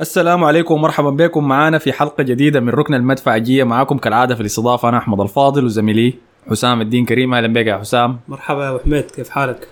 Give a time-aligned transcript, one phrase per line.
[0.00, 1.48] السلام عليكم ومرحبا بكم.
[1.48, 6.14] معانا في حلقة جديدة من ركن المدفعجية معاكم كالعادة في الاستضافة أنا أحمد الفاضل وزميلي
[6.50, 7.34] حسام الدين كريم.
[7.34, 8.20] أهلا بك يا حسام.
[8.28, 9.68] مرحبا يا حميد كيف حالك؟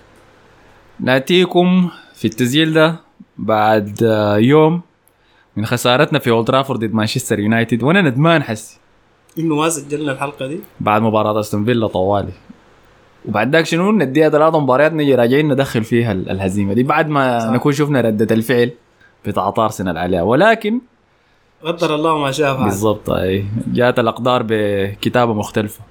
[0.99, 2.95] نأتيكم في التسجيل ده
[3.37, 3.97] بعد
[4.39, 4.81] يوم
[5.57, 8.79] من خسارتنا في اولد ترافورد ضد مانشستر يونايتد وأنا ندمان حسي.
[9.39, 12.31] إنه ما سجلنا الحلقة دي؟ بعد مباراة أستون فيلا طوالي.
[13.25, 16.83] وبعد ذاك شنو؟ نديها ثلاث مباريات نجي راجعين ندخل فيها ال- الهزيمة دي.
[16.83, 17.49] بعد ما صح.
[17.49, 18.71] نكون شفنا ردة الفعل.
[19.25, 20.79] بتاعت ارسنال عليها ولكن
[21.63, 23.45] قدر الله ما شاء فعل بالضبط أي.
[23.73, 25.81] جات الأقدار بكتابة مختلفة.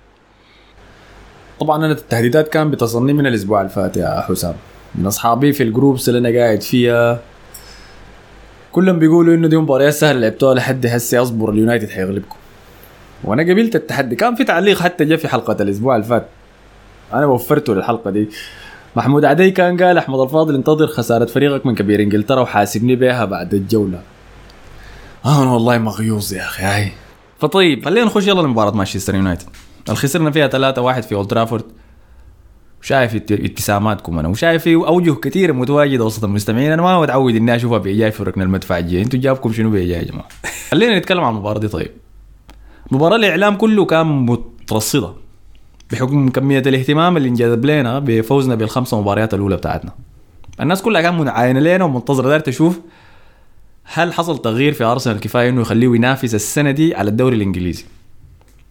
[1.60, 4.55] طبعا أنا التهديدات كان بتصلني من الأسبوع اللي فات يا حسام.
[4.95, 7.20] من أصحابي في ال groups اللي أنا قاعد فيها
[8.72, 12.36] كلهم بيقولوا إنه دي مباريات سهلة لعبتوها لحد هسه أصبر اليونايتد حيغلبكم.
[13.24, 14.16] وأنا قبلت التحدي.
[14.16, 16.27] كان في تعليق حتى جاء في حلقة الأسبوع اللي فات
[17.12, 18.28] أنا وفرته للحلقة دي.
[18.98, 23.54] محمود عدي كان قال أحمد الفاضل انتظر خسارة فريقك من كبير إنجلترا وحاسبني بها بعد
[23.54, 24.00] الجولة.
[25.24, 26.92] آه أنا والله مغيوظ يا أخي هاي.
[27.38, 29.46] فطيب خلينا نخش يلا لمباراة مانشستر يونايتد.
[29.86, 31.64] اللي خسرنا فيها 3 1 في أولد ترافورد.
[32.82, 36.72] وشايف ات- ابتساماتكم أنا وشايف في أوجه كثيره متواجده وسط المستمعين.
[36.72, 40.28] أنا ما متعود إني أشوفها بإيجاي في ركن المدفعجيه أنتوا جابكم شنو بإيجاي يا جماعة؟
[40.70, 41.90] خلينا نتكلم عن المباراة دي طيب.
[42.90, 45.12] مباراة الإعلام كله كان مترصدة.
[45.92, 49.92] بحكم كمية الاهتمام اللي انجذب لنا بفوزنا بالخمسة مباريات الأولى بتاعتنا.
[50.61, 52.80] الناس كلها كانت منعاينة لنا ومنتظرة داير تشوف
[53.84, 57.84] هل حصل تغيير في أرسنال كفاية إنه يخليه ينافس السنة دي على الدوري الإنجليزي.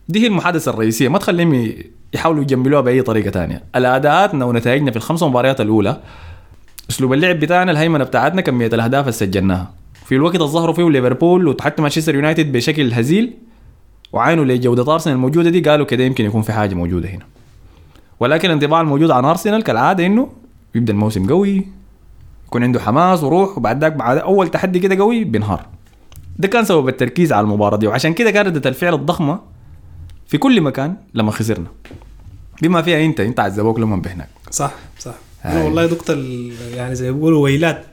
[0.09, 1.73] دي هي المحادثة الرئيسية ما تخليهم
[2.13, 3.63] يحاولوا يجملوها بأي طريقة تانية.
[3.75, 6.01] الأداءاتنا ونتائجنا في الخمس مباريات الأولى
[6.89, 9.73] أسلوب اللعب بتاعنا الهيمنة بتاعتنا كمية الأهداف اللي سجلناها.
[10.05, 13.33] في الوقت اللي ظهروا فيه ليفربول وحتى مانشستر يونايتد بشكل هزيل
[14.13, 17.25] وعاينوا لجوده أرسنال الموجودة دي قالوا كده يمكن يكون في حاجة موجودة هنا.
[18.19, 20.29] ولكن الانطباع الموجود عن أرسنال كالعادة إنه
[20.75, 21.67] يبدأ الموسم قوي
[22.47, 25.65] يكون عنده حماس وروح وبعد ذاك بعد أول تحدي كده قوي بينهار.
[26.39, 29.39] ده كان سبب التركيز على المباراة دي وعشان كده كانت ردة الفعل الضخمة
[30.27, 31.67] في كل مكان لما خسرنا.
[32.61, 34.29] بما فيها انت انت عذبوك لما بهناك.
[34.51, 35.13] صح صح.
[35.45, 37.85] أنا والله ال- يعني زي ما بيقولوا ويلات.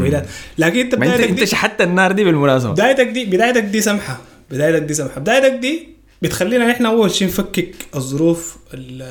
[0.00, 0.26] ويلات.
[0.58, 2.72] لكن انت بدايتك انت شحت النار دي بالمناسبة.
[2.72, 4.18] بدايتك دي بدايتك دي سمحة.
[4.50, 5.88] بدايتك دي سمحه بدايتك دي
[6.22, 9.02] بتخلينا نحن أول شيء نفكك الظروف ال-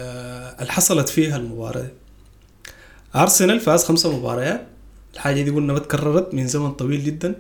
[0.62, 1.88] اللي حصلت فيها المباراة دي.
[3.16, 4.68] أرسنال فاز خمسة مباريات.
[5.14, 7.36] الحاجة دي قلنا ما تكررت من زمن طويل جدا.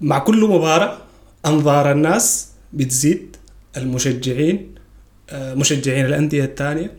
[0.00, 0.98] مع كل مباراة
[1.46, 3.36] أنظار الناس بتزيد.
[3.76, 4.74] المشجعين
[5.30, 6.92] آه، مشجعين الأندية الثانية.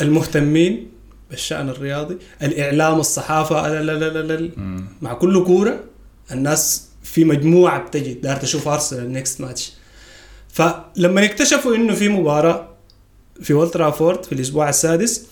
[0.00, 0.88] المهتمين
[1.30, 2.16] بالشأن الرياضي.
[2.42, 4.50] الإعلام الصحافة لا لا لا لا
[5.02, 5.84] مع كل كورة
[6.32, 9.72] الناس في مجموعة بتجي دار تشوف أرسنال next match
[10.48, 12.68] فلما اكتشفوا إنه في مباراة
[13.42, 15.26] في اولد ترافورد في الأسبوع السادس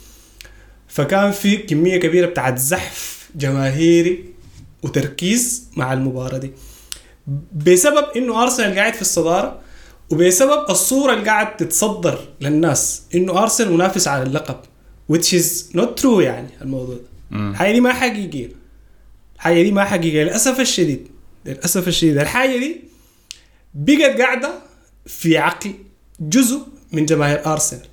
[0.89, 4.25] فكان في كمية كبيرة بتاعت زحف جماهيري
[4.83, 6.51] وتركيز مع المباراة دي.
[7.67, 9.61] بسبب إنه أرسنال قاعد في الصدارة
[10.11, 14.57] وبسبب الصورة اللي قاعد تتصدر للناس إنه أرسنال منافس على اللقب
[15.13, 17.01] which is not true يعني الموضوع ده.
[17.51, 18.49] الحاجة دي ما حقيقية.
[19.37, 20.23] الحاجة دي ما حقيقية.
[20.23, 21.09] للأسف الشديد.
[21.47, 22.19] للأسف الشديد.
[22.19, 22.81] الحاجة دي
[23.75, 24.55] بقت قاعدة
[25.07, 25.75] في عقل
[26.21, 26.61] جزء
[26.93, 27.87] من جماهير أرسنال.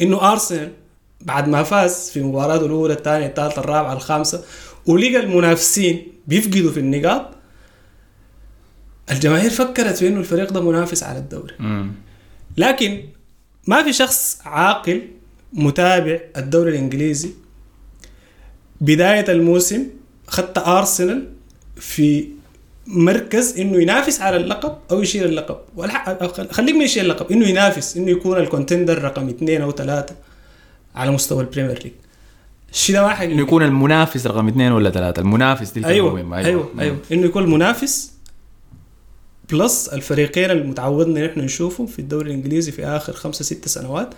[0.00, 0.72] إنه أرسنال
[1.20, 4.44] بعد ما فاز في مباراته الأولى الثانية الثالثة الرابعة الخامسة
[4.86, 7.30] ولقى المنافسين بيفقدوا في النقاط
[9.10, 11.54] الجماهير فكرت في إنه الفريق ده منافس على الدوري.
[12.56, 13.04] لكن
[13.66, 15.08] ما في شخص عاقل
[15.52, 17.30] متابع الدوري الإنجليزي.
[18.80, 19.86] بداية الموسم
[20.26, 21.32] خدت أرسنال
[21.76, 22.28] في
[22.86, 25.56] مركز إنه ينافس على اللقب أو يشيل اللقب.
[26.50, 30.14] خليك من يشيل اللقب إنه ينافس إنه يكون ال contender رقم اثنين أو ثلاثة
[30.94, 31.92] على مستوى البريمير ليج
[32.72, 36.36] الشيء ده ما حقيقي إنه يكون المنافس رقم اثنين ولا ثلاثة؟ المنافس دي أيوه مهمة.
[36.36, 36.98] أيوه أيوه, أيوة.
[37.12, 38.12] إنه يكون منافس
[39.52, 44.14] بلس الفريقين المتعودنا نحن نشوفهم في الدوري الإنجليزي في آخر خمسة ستة سنوات.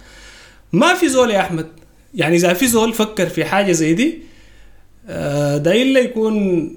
[0.73, 1.67] ما في زول يا أحمد.
[2.15, 4.19] يعني إذا في زول فكر في حاجة زي دي
[5.09, 6.71] آه، ده إلا يكون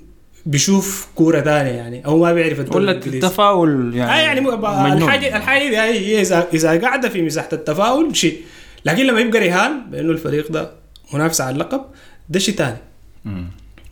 [0.46, 4.92] بيشوف كورة ثانية يعني أو ما بيعرف الدوري ولا التفاؤل آه يعني يعني م- مجنون.
[5.04, 8.38] الحاجة الحاجة دي هي اذا إذا قاعدة في مساحة التفاؤل شيء
[8.86, 10.72] لكن لما يبقى رهان بأنه الفريق ده
[11.14, 11.82] منافس على اللقب
[12.30, 12.78] ده شيء ثاني.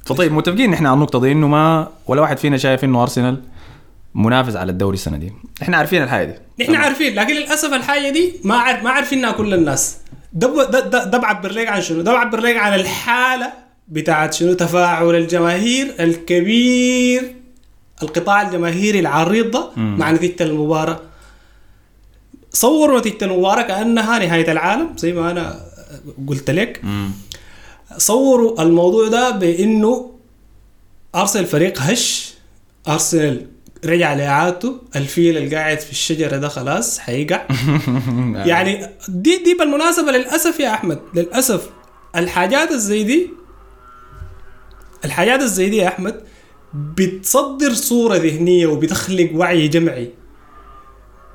[0.06, 3.42] فطيب متفقين نحن على النقطة دي إنه ما ولا واحد فينا شايف إنه أرسنال
[4.16, 5.34] منافس على الدوري السنة دي.
[5.62, 6.26] إحنا عارفين الحاجة
[6.58, 6.64] دي.
[6.64, 9.98] نحن عارفين لكن للأسف الحاجة دي ما عارف ما عارفينها كل الناس.
[10.34, 13.54] ده ده ده, ده بعبر لك عن شنو؟ ده بعبر لك عن الحالة
[13.90, 17.36] بتاعت شنو؟ تفاعل الجماهير الكبير.
[18.04, 21.00] القطاع الجماهيري العريض ده مع نتيجة المباراة.
[22.54, 25.66] صوروا نتيجة المباراة كأنها نهاية العالم زي ما أنا
[26.28, 26.80] قلت لك.
[26.84, 27.12] مم.
[27.98, 30.12] صوروا الموضوع ده بإنه
[31.16, 32.34] أرسنال فريق هش.
[32.88, 33.46] أرسنال
[33.86, 37.42] رجع لاعادته الفيل اللي قاعد في الشجرة ده خلاص حيقع.
[38.52, 41.00] يعني دي دي بالمناسبة للأسف يا أحمد.
[41.16, 41.70] للأسف
[42.16, 43.39] الحاجات الزي دي
[45.06, 46.24] الحاجات الزي دي يا أحمد
[46.74, 50.10] بتصدر صورة ذهنية وبتخلق وعي جمعي.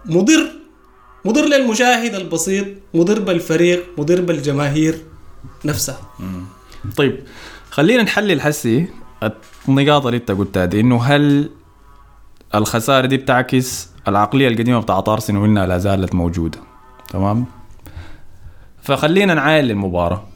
[0.06, 0.50] مضر
[1.25, 4.99] مضر للمشاهد البسيط مضر بالفريق مضر بالجماهير
[5.64, 6.00] نفسها.
[6.96, 7.20] طيب
[7.70, 8.87] خلينا نحلل حسي
[9.69, 11.50] النقاط اللي انت قلتها دي إنه هل
[12.55, 16.58] الخسارة دي بتعكس العقلية القديمة بتاعت ارسنال وانها لا زالت موجودة؟
[17.10, 17.46] تمام؟
[18.82, 20.26] فخلينا نعاين للمباراه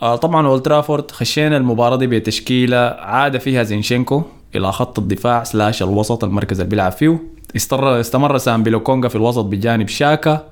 [0.00, 4.22] طبعا أولد ترافورد خشينا المباراة دي بتشكيلة عاد فيها زينشينكو
[4.54, 7.18] إلى خط الدفاع slash الوسط المركز اللي بيلعب فيه.
[7.56, 10.44] استمر استمر سامبي لوكونجا في الوسط بجانب شاكا.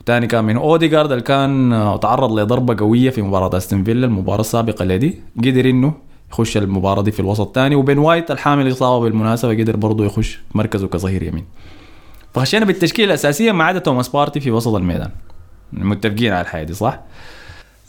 [0.00, 4.40] وتاني كان من اوديجارد اللي كان آه، تعرض لضربة قوية في مباراة أستون فيلا المباراة
[4.40, 5.94] السابقة لدي قدر إنه
[6.32, 10.88] يخش المباراة دي في الوسط تاني وبين وايت الحامل إصابة بالمناسبة قدر برضه يخش مركزه
[10.88, 11.44] كظهير يمين.
[12.34, 15.10] فخشينا بالتشكيلة الأساسية ما عدا توماس بارتي في وسط الميدان.
[15.72, 17.00] متفقين على الحياة دي صح؟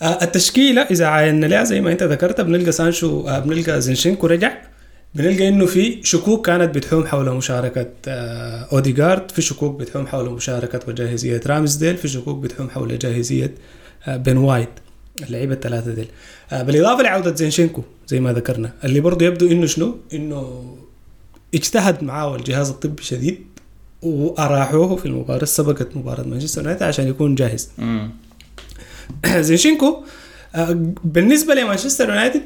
[0.01, 4.51] آه، التشكيلة إذا عاينا لها زي ما أنت ذكرت بنلقى سانشو آه، بنلقى زينشينكو رجع.
[5.15, 10.79] بنلقى إنه في شكوك كانت بتحوم حول مشاركة آه، اوديجارد في شكوك بتحوم حول مشاركة
[10.87, 13.55] وجاهزية رامزديل في شكوك بتحوم حول جاهزية
[14.07, 14.69] بن وايت
[15.23, 16.07] اللعيبة الثلاثة ديل.
[16.51, 20.75] بالإضافة لعودة زينشينكو زي ما ذكرنا اللي برضه يبدو إنه شنو؟ إنه
[21.55, 23.39] اجتهد معاه الجهاز الطبي شديد
[24.01, 27.69] وأراحوه في المباراة سبقت مباراة مانشستر يونايتد عشان يكون جاهز.
[29.47, 30.03] زينشينكو.
[30.55, 32.41] آه، بالنسبة لمانشستر يونايتد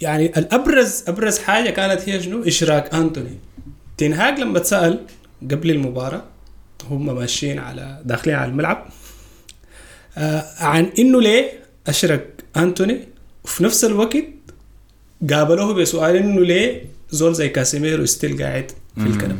[0.00, 3.38] يعني الأبرز أبرز حاجة كانت هي شنو؟ إشراك أنتوني.
[3.98, 5.00] تنهاج لما تسأل
[5.50, 6.24] قبل المباراة
[6.90, 8.86] هم ماشيين على داخلين على الملعب
[10.18, 11.50] آه، عن إنه ليه
[11.86, 13.00] أشرك أنتوني.
[13.44, 14.24] وفي نفس الوقت
[15.30, 19.36] قابلوه بسؤال إنه ليه زول زي كاسيميرو still قاعد في الكنبه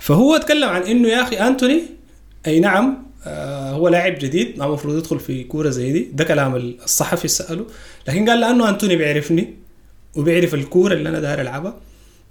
[0.00, 1.82] فهو اتكلم عن إنه يا أخي أنتوني
[2.46, 3.06] أي نعم
[3.72, 6.08] هو لاعب جديد ما المفروض يدخل في كورة زي دي.
[6.12, 7.66] ده كلام الصحفي سأله.
[8.08, 9.54] لكن قال لأنه أنتوني بيعرفني
[10.16, 11.76] وبيعرف الكورة اللي أنا داير ألعبها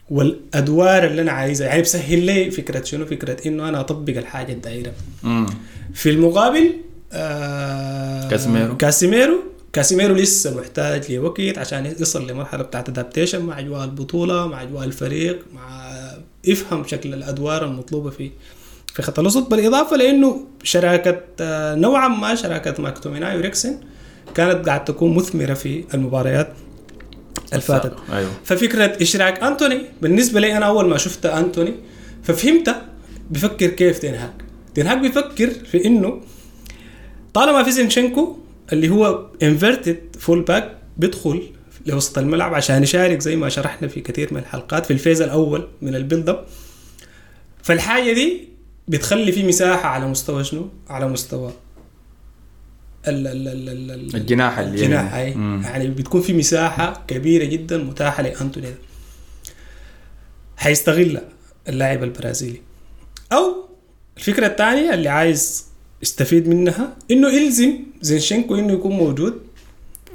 [0.09, 1.67] والأدوار اللي أنا عايزها.
[1.67, 4.93] يعني بسهل لي فكرة شنو؟ فكرة إنه أنا أطبق الحاجة الدايرة.
[5.93, 6.73] في المقابل
[7.13, 8.77] آه كاسيميرو.
[8.77, 9.43] كاسيميرو.
[9.73, 15.39] كاسيميرو لسه محتاج لوقت عشان يصل لمرحلة بتاعت adaptation مع اجواء البطوله مع اجواء الفريق
[15.53, 15.91] مع
[16.43, 18.31] يفهم شكل الأدوار المطلوبة في
[18.93, 23.79] في خط الوسط بالإضافة لإنه شراكة آه، نوعا ما شراكة ماكتوميناي واريكسن
[24.35, 26.53] كانت قاعد تكون مثمرة في المباريات
[27.53, 27.93] الفاتت.
[28.13, 28.29] أيوه.
[28.45, 31.73] ففكرة إشراك أنتوني بالنسبة لي أنا أول ما شفت أنتوني
[32.23, 32.75] ففهمت
[33.29, 34.33] بفكر كيف تنهاج
[34.75, 36.21] تنهاج بيفكر في إنه
[37.33, 38.37] طالما في زينشينكو
[38.73, 41.41] اللي هو inverted full back بيدخل
[41.85, 45.67] لوسط الملعب عشان يشارك زي ما شرحنا في كثير من الحلقات في ال phase الأول
[45.81, 46.45] من ال build up
[47.63, 48.50] فالحاجة دي
[48.91, 51.51] بتخلي في مساحة على مستوى شنو؟ على مستوى
[53.07, 55.61] ال ال ال ال ال الجناح اللي الجناح مم.
[55.63, 58.75] يعني بتكون في مساحة كبيرة جدا متاحة لانتوني ده
[60.57, 61.23] حيستغلها
[61.69, 62.61] اللاعب البرازيلي
[63.33, 63.65] أو
[64.17, 65.65] الفكرة الثانية اللي عايز
[66.01, 69.41] يستفيد منها إنه يلزم زينشينكو إنه يكون موجود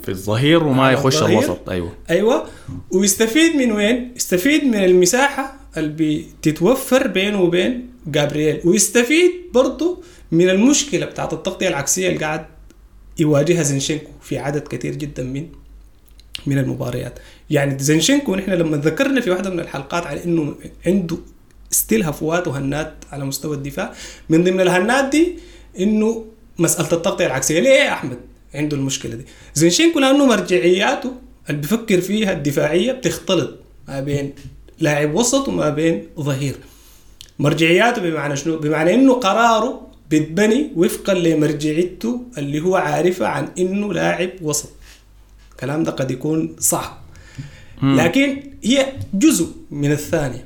[0.02, 1.38] في الظهير وما يخش الظهير.
[1.38, 2.46] الوسط أيوه أيوه
[2.90, 8.60] ويستفيد من وين؟ يستفيد من المساحة اللي بتتوفر بينه وبين جابرييل.
[8.64, 12.46] ويستفيد برضه من المشكلة بتاعت التغطية العكسية اللي قاعد
[13.18, 15.48] يواجهها زينشينكو في عدد كثير جدا من
[16.46, 17.18] من المباريات.
[17.50, 20.54] يعني زينشينكو نحن لما ذكرنا في واحدة من الحلقات على إنه
[20.86, 21.16] عنده
[21.70, 23.94] still هفوات وهنات على مستوى الدفاع
[24.28, 25.38] من ضمن الهنات دي
[25.80, 26.24] إنه
[26.58, 27.60] مسألة التغطية العكسية.
[27.60, 28.18] ليه يا أحمد؟
[28.54, 29.24] عنده المشكلة دي.
[29.54, 31.12] زينشينكو لأنه مرجعياته
[31.50, 33.58] اللي بيفكر فيها الدفاعية بتختلط
[33.88, 34.34] ما بين
[34.80, 36.54] لاعب وسط وما بين ظهير.
[37.38, 44.30] مرجعياته بمعنى شنو؟ بمعنى إنه قراره بيتبني وفقا لمرجعيته اللي هو عارفها عن إنه لاعب
[44.42, 44.68] وسط.
[45.52, 46.98] الكلام ده قد يكون صعب.
[47.82, 50.44] لكن هي جزء من الثانية.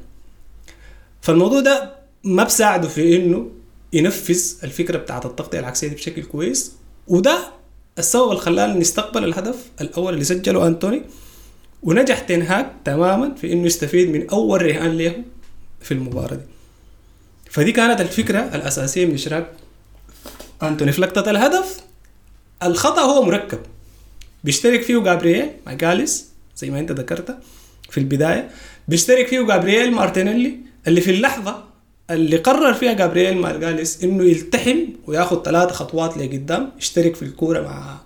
[1.23, 1.93] فالموضوع ده
[2.25, 3.51] ما بساعده في إنه
[3.93, 6.73] ينفذ الفكرة بتاعت التغطية العكسية دي بشكل كويس.
[7.09, 7.39] وده
[7.99, 11.03] السبب اللي خلانا نستقبل الهدف الأول اللي سجله أنتوني.
[11.83, 15.23] ونجح تنهاك تماما في إنه يستفيد من أول رهان له
[15.81, 16.50] في المباراة دي.
[17.51, 19.47] فدي كانت الفكرة الأساسية من إشراك
[20.63, 20.93] أنتوني.
[20.93, 21.81] في لقطة الهدف
[22.63, 23.59] الخطأ هو مركب.
[24.45, 26.27] بيشترك فيه جابرييل ماجاليس
[26.57, 27.39] زي ما أنت ذكرت
[27.91, 28.51] في البداية.
[28.89, 31.65] بيشترك فيه جابرييل مارتينيلي اللي في اللحظة
[32.11, 37.97] اللي قرر فيها جابرييل ماجاليس إنه يلتحم وياخذ ثلاث خطوات لقدام يشترك في الكورة مع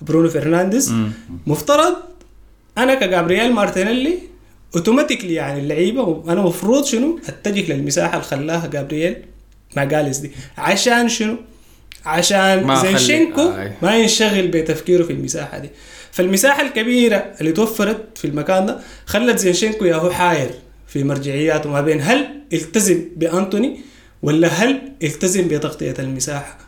[0.00, 0.92] برونو فرنانديز.
[1.46, 1.96] مفترض
[2.78, 4.18] أنا كجابرييل مارتينيلي
[4.74, 9.16] automatically يعني اللعيبة أنا مفروض شنو؟ أتجه للمساحة اللي خلاها جابرييل
[9.76, 10.30] ماجاليس دي.
[10.58, 11.36] عشان شنو؟
[12.04, 13.72] عشان زينشينكو آي.
[13.82, 15.70] ما ينشغل بتفكيره في المساحة دي.
[16.10, 20.50] فالمساحة الكبيرة اللي توفرت في المكان ده خلت زينشينكو يا هو حاير
[20.86, 22.00] في مرجعياته ما بين.
[22.00, 23.80] هل التزم بأنتوني
[24.22, 26.58] ولا هل التزم بتغطية المساحة؟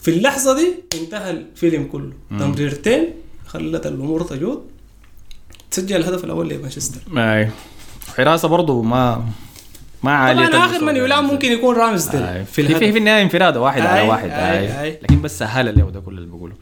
[0.00, 2.12] في اللحظة دي انتهى الفيلم كله.
[2.30, 3.14] تمريرتين
[3.46, 4.62] خلت الأمور تجود.
[5.70, 7.00] سجل الهدف الأول لمانشستر.
[7.18, 7.50] أي.
[8.16, 9.24] حراسه برضه ما
[10.02, 12.44] ما عالية طبعا آخر من يلام ممكن يكون رامسديل آي.
[12.44, 14.80] في في في, النهاية انفراده واحد على آي، واحد آي.
[14.82, 14.98] آي.
[15.02, 16.54] لكن بس سهل له ده كل اللي بقوله.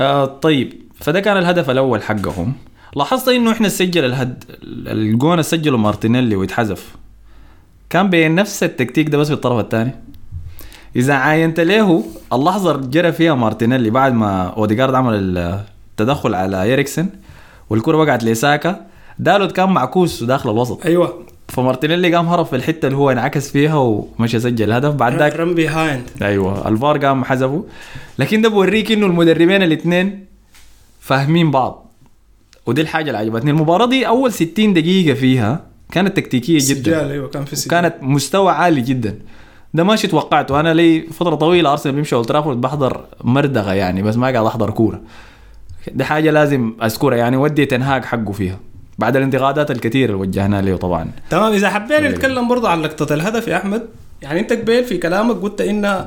[0.00, 2.52] آه طيب فده كان الهدف الأول حقهم.
[2.96, 4.44] لاحظت إنه إحنا سجل الهد
[4.86, 6.96] الجون اللي سجله مارتينيلي ويتحذف.
[7.90, 9.94] كان بين نفس التكتيك ده بس في الطرف الثاني.
[10.96, 17.08] إذا عاينت له اللحظة اللي جرى فيها مارتينيلي بعد ما أوديجارد عمل التدخل على اريكسن
[17.70, 18.86] والكرة وقعت لساكا
[19.18, 20.86] دالوت كان معكوس داخل الوسط.
[20.86, 21.22] أيوه.
[21.48, 24.94] فمارتينيلي قام هرب في الحتة اللي هو انعكس فيها ومشى سجل هدف.
[24.94, 26.68] بعد ذاك run behind أيوه.
[26.68, 27.64] الفار قام حذفه.
[28.18, 30.26] لكن ده بوريك إنه المدربين الاثنين
[31.00, 31.86] فاهمين بعض.
[32.66, 33.50] ودي الحاجة اللي عجبتني.
[33.50, 35.60] المباراة دي أول 60 دقيقة فيها
[35.92, 36.82] كانت تكتيكية جدا.
[36.82, 37.70] سجال أيوه كان في سجال.
[37.70, 39.18] كانت مستوى عالي جدا.
[39.74, 44.16] ده ماشي توقعته أنا لي فترة طويلة أرسنال بيمشي أولد ترافورد بحضر مردغة يعني بس
[44.16, 45.00] ما قاعد أحضر كورة.
[45.94, 47.16] دي حاجة لازم أذكرها.
[47.16, 48.60] يعني ودي تنهاج حقه فيها.
[48.98, 51.10] بعد الانتقادات الكثيره اللي وجهناها له طبعا.
[51.30, 52.10] تمام إذا حبينا أيوة.
[52.10, 53.86] نتكلم برضه عن لقطة الهدف يا أحمد
[54.22, 56.06] يعني أنت قبيل في كلامك قلت إن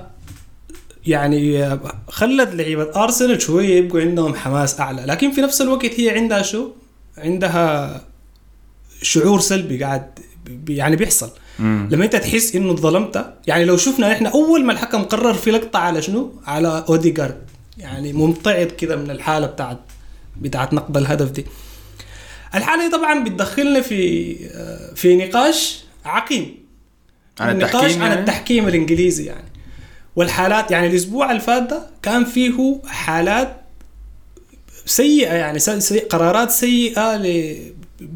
[1.05, 1.69] يعني
[2.07, 6.67] خلت لعيبة أرسنال شوية يبقوا عندهم حماس أعلى لكن في نفس الوقت هي عندها شو؟
[7.17, 8.01] عندها
[9.01, 10.19] شعور سلبي قاعد
[10.69, 11.29] يعني بيحصل.
[11.59, 11.87] مم.
[11.91, 15.79] لما أنت تحس إنه اتظلمت يعني لو شفنا إحنا أول ما الحكم قرر في لقطة
[15.79, 17.41] على شنو؟ على أوديجارد.
[17.81, 19.79] يعني ممتعض كده من الحالة بتاعت
[20.41, 21.45] بتاعت نقض الهدف دي.
[22.55, 24.35] الحالة دي طبعا بتدخلنا في
[24.95, 26.55] في نقاش عقيم.
[27.39, 29.51] عن التحكيم عن يعني؟ التحكيم الإنجليزي يعني.
[30.15, 33.57] والحالات يعني الأسبوع اللي فات ده كان فيه حالات
[34.85, 37.55] سيئة يعني سي سي قرارات سيئة ل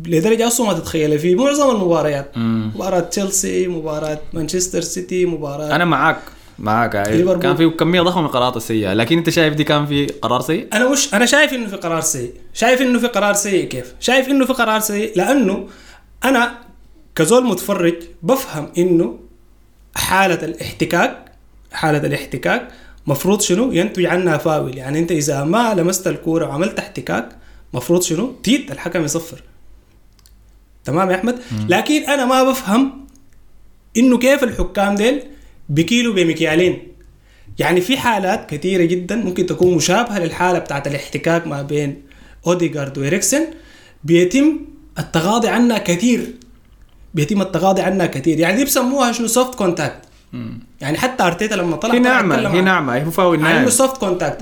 [0.05, 2.37] لدرجة أصلا ما تتخيلها في معظم المباريات.
[2.37, 2.71] مم.
[2.75, 6.21] مباراة تشيلسي مباراة مانشستر سيتي مباراة أنا معاك.
[6.59, 7.17] معاك أيوة.
[7.17, 7.41] ليفربول.
[7.41, 8.93] كان في كمية ضخمة من القرارات السيئة.
[8.93, 12.01] لكن انت شايف دي كان في قرار سيء؟ أنا مش أنا شايف إنه في قرار
[12.01, 12.33] سيء.
[12.53, 15.67] شايف إنه في قرار سيء كيف؟ شايف إنه في قرار سيء لأنه
[16.23, 16.57] أنا
[17.15, 19.19] كزول متفرج بفهم إنه
[19.95, 21.25] حالة الاحتكاك
[21.71, 22.67] حالة الاحتكاك
[23.07, 24.77] مفروض شنو؟ ينتج عنها فاول.
[24.77, 27.29] يعني أنت إذا ما لمست الكورة وعملت احتكاك
[27.73, 29.43] مفروض شنو؟ تيت الحكم يصفر.
[30.85, 33.05] تمام يا أحمد؟ لكن أنا ما بفهم
[33.97, 35.23] إنه كيف الحكام ديل
[35.69, 36.87] بكيلوا بمكيالين.
[37.59, 42.01] يعني في حالات كثيرة جدا ممكن تكون مشابهة للحالة بتاعت الاحتكاك ما بين
[42.47, 43.45] اوديجارد وإريكسن
[44.03, 44.59] بيتم
[44.99, 46.33] التغاضي عنها كثير.
[47.13, 48.39] بيتم التغاضي عنها كثير.
[48.39, 50.01] يعني دي بسموها شنو؟ soft contact
[50.81, 53.97] يعني حتى أرتيتا لما طلع هي اتكلم هي نعم هو فاول عن إنه ناعم soft
[53.97, 54.41] contact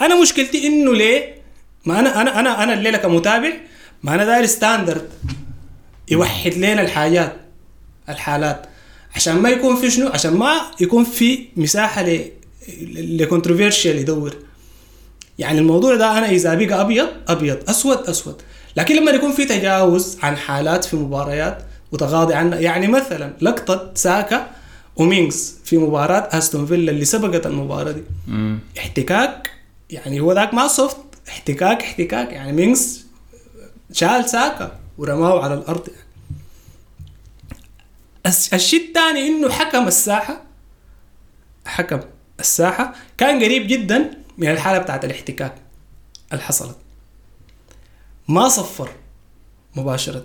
[0.00, 1.34] أنا مشكلتي إنه ليه؟
[1.86, 3.52] ما أنا أنا أنا أنا الليلة كمتابع
[4.02, 5.08] ما أنا داير standard
[6.10, 7.36] يوحد لنا الحاجات
[8.08, 8.66] الحالات.
[9.14, 12.30] عشان ما يكون في شنو؟ عشان ما يكون في مساحة ل
[13.18, 14.34] ل controversial يدور.
[15.38, 18.42] يعني الموضوع ده أنا إذا بقى أبيض أبيض أسود أسود.
[18.76, 21.58] لكن لما يكون في تجاوز عن حالات في مباريات
[21.92, 24.50] وتغاضي عنها يعني مثلا لقطة ساكا
[24.96, 28.02] ومينغز في مباراة أستون فيلا اللي سبقت المباراة دي.
[28.28, 28.58] مم.
[28.78, 29.50] احتكاك
[29.90, 30.96] يعني هو ذاك ما soft
[31.28, 32.32] احتكاك احتكاك.
[32.32, 33.00] يعني مينغز
[33.92, 35.88] شال ساكا ورماه على الأرض.
[35.88, 35.99] يعني
[38.26, 40.42] الشيء الثاني إنه حكم الساحة.
[41.64, 42.00] حكم
[42.40, 42.94] الساحة.
[43.18, 45.54] كان قريب جدا من الحالة بتاعت الاحتكاك
[46.32, 46.76] اللي حصلت
[48.28, 48.90] ما صفر
[49.76, 50.22] مباشرة.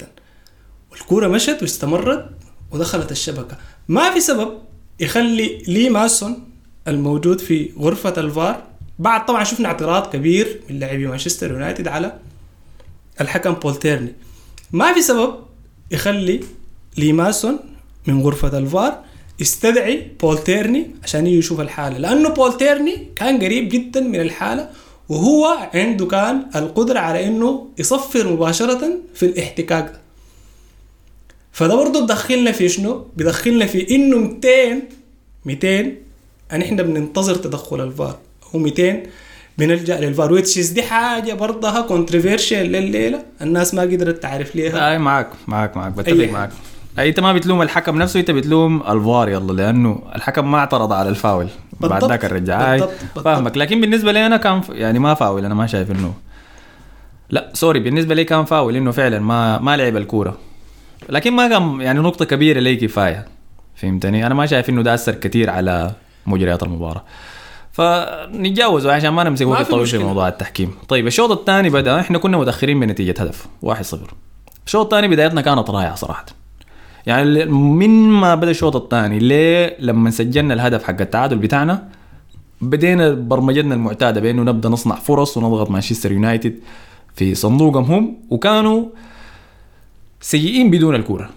[0.91, 2.29] والكورة مشت واستمرت
[2.71, 3.57] ودخلت الشبكة.
[3.87, 4.61] ما في سبب
[4.99, 6.49] يخلي لي ماسون
[6.87, 8.63] الموجود في غرفة الفار.
[8.99, 12.19] بعد طبعا شفنا اعتراض كبير من لاعبي مانشستر يونايتد على
[13.21, 14.13] الحكم بول تيرني
[14.71, 15.39] ما في سبب
[15.91, 16.43] يخلي
[16.97, 17.59] لي ماسون
[18.07, 18.99] من غرفة الفار
[19.39, 21.97] يستدعي بول تيرني عشان يجي يشوف الحالة.
[21.97, 24.69] لأنه بول تيرني كان قريب جدا من الحالة
[25.09, 29.99] وهو عنده كان القدرة على إنه يصفر مباشرة في الاحتكاك ده.
[31.51, 34.81] فده برضه بدخلنا في شنو؟ بدخلنا في إنه 200
[35.45, 35.91] 200
[36.51, 38.17] أن إحنا بننتظر تدخل الفار.
[38.55, 39.03] هو 200
[39.57, 43.23] بنلجأ لل VAR which is دي حاجة برضها controversial لليلة.
[43.41, 46.49] الناس ما قدرت تعرف ليها أي معك معك معك بتفق أي.
[46.99, 49.29] أنت ما بتلوم الحكم نفسه أنت بتلوم الفار.
[49.29, 51.47] يلا لأنه الحكم ما اعترض على الفاول.
[51.79, 53.23] بعد ذاك الرجع أي بالضبط، بالضبط.
[53.23, 53.57] فاهمك.
[53.57, 55.45] لكن بالنسبة لي أنا كان يعني ما فاول.
[55.45, 56.13] أنا ما شايف إنه
[57.29, 57.79] لا sorry.
[57.79, 60.37] بالنسبة لي كان فاول إنه فعلا ما ما لعب الكورة.
[61.09, 63.25] لكن ما كان يعني نقطة كبيرة لي كفاية.
[63.75, 65.91] فهمتني؟ أنا ما شايف إنه ده أثر كثير على
[66.25, 67.03] مجريات المباراة.
[67.71, 69.97] فنتجاوزه عشان ما نمسك وقت طويل في.
[69.97, 70.75] موضوع التحكيم.
[70.87, 71.99] طيب الشوط الثاني بدأ.
[71.99, 73.47] إحنا كنا متأخرين بنتيجه هدف.
[73.61, 73.97] 1-0
[74.65, 76.25] الشوط الثاني بدايتنا كانت رائعة صراحة.
[77.05, 81.87] يعني من ما بدأ الشوط الثاني ليه لما سجلنا الهدف حق التعادل بتاعنا
[82.61, 86.55] بدينا برمجتنا المعتادة بأنه نبدأ نصنع فرص ونضغط مانشستر يونايتد
[87.15, 88.85] في صندوقهم هم وكانوا
[90.21, 91.29] سيئين بدون الكورة.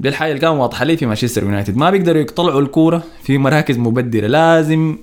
[0.00, 3.78] دي الحاجة اللي كان واضحة لي في مانشستر يونايتد ما بيقدروا يقطلعوا الكورة في مراكز
[3.78, 4.96] مبدره لازم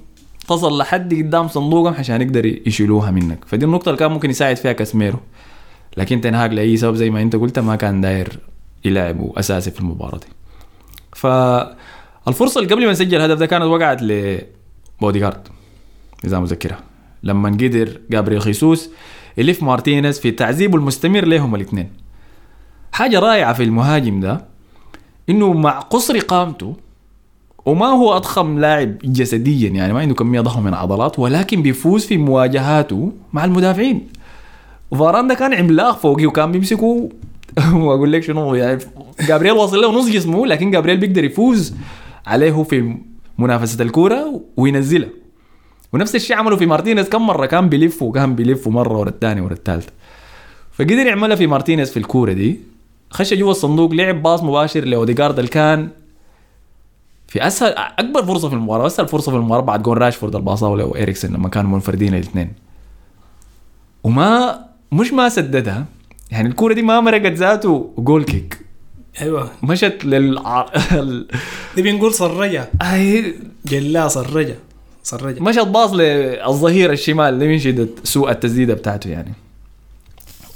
[0.47, 3.39] تصل لحد قدام صندوقهم عشان يقدر يشيلوها منك.
[3.47, 5.17] فدي النقطة اللي كان ممكن يساعد فيها كاسميرو
[5.97, 8.39] لكن تنهاج لأي سبب زي ما أنت قلت ما كان داير
[8.85, 10.27] يلعبه أساسي في المباراة دي.
[11.13, 15.47] فالفرصة اللي قبل ما نسجل الهدف ده كانت وقعت لبوديغارد
[16.25, 16.79] اذا مذكرها
[17.23, 18.89] لما قدر جابريل خيسوس
[19.37, 21.89] يلف مارتينيز في تعذيبه المستمر لهم الاثنين.
[22.91, 24.45] حاجة رائعة في المهاجم ده
[25.29, 26.75] إنه مع قصر قامته
[27.65, 32.17] وما هو أضخم لاعب جسديا يعني ما عنده كمية ضخمه من العضلات ولكن بيفوز في
[32.17, 34.07] مواجهاته مع المدافعين.
[34.91, 37.09] فاران ده كان عملاق فوقي وكان بيمسكه
[37.73, 38.79] واقول لك شنو يعني
[39.27, 41.73] جابرييل واصل له نص جسمه لكن جابرييل بيقدر يفوز
[42.25, 42.97] عليه في
[43.37, 45.09] منافسة الكورة وينزلها.
[45.93, 49.53] ونفس الشيء عمله في مارتينيز كم مرة كان بيلف وكان بيلف مرة ورا الثانية ورا
[49.53, 49.91] الثالثة.
[50.71, 52.59] فقدر يعملها في مارتينيز في الكورة دي.
[53.09, 55.89] خش جوا الصندوق لعب pass مباشر لاوديجارد اللي كان
[57.27, 60.85] في أسهل أكبر فرصة في المباراة أسهل فرصة في المباراة بعد جون راشفورد الباصه له
[60.85, 62.53] وإريكسن لما كانوا منفردين الاثنين.
[64.03, 64.59] وما
[64.91, 65.85] مش ما سددها
[66.35, 68.57] يعني الكورة دي ما مرقت ذاته goal kick
[69.21, 69.51] أيوه.
[69.63, 70.39] مشت لل
[71.75, 72.69] دي بنقول صرجة.
[72.83, 73.25] أي-
[73.65, 74.55] جلا صرجة.
[75.03, 75.39] صرجة.
[75.43, 79.33] مشت باص للظهير الشمال دي من شدة سوء التسديدة بتاعته يعني.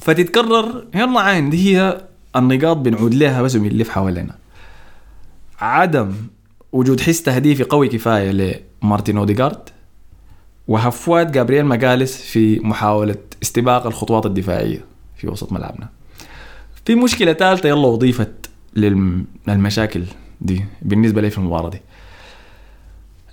[0.01, 2.01] فتتكرر يلا عين دي هي
[2.35, 4.35] النقاط بنعود لها بس وبنلف حوالينا.
[5.59, 6.11] عدم
[6.71, 9.69] وجود حس تهديفي قوي كفاية لمارتين أوديغارد.
[10.67, 14.88] وهفوات جابرييل ماجاليس في محاولة استباق الخطوات الدفاعية.
[15.19, 15.89] في وسط ملعبنا.
[16.85, 20.03] في مشكلة ثالثة يلا أضيفت للم- للمشاكل
[20.41, 21.81] دي بالنسبة لي في المباراة دي.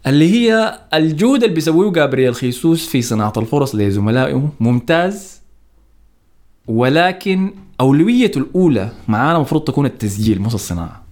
[0.07, 5.41] اللي هي الجهد اللي بيسويه جابرييل خيسوس في صناعة الفرص لزملائه ممتاز
[6.67, 11.03] ولكن أولويته الأولى معانا المفروض تكون التسجيل مش الصناعة.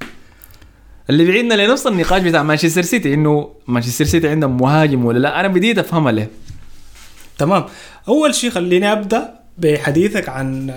[1.10, 5.48] اللي بيعيدنا لنفس النقاش بتاع مانشستر سيتي إنه مانشستر سيتي عندهم مهاجم ولا لا؟ أنا
[5.48, 6.30] بديت أفهمها ليه.
[7.38, 7.64] تمام.
[8.08, 10.70] أول شيء خليني أبدأ بحديثك عن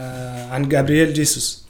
[0.51, 1.65] عن جابرييل جيسوس.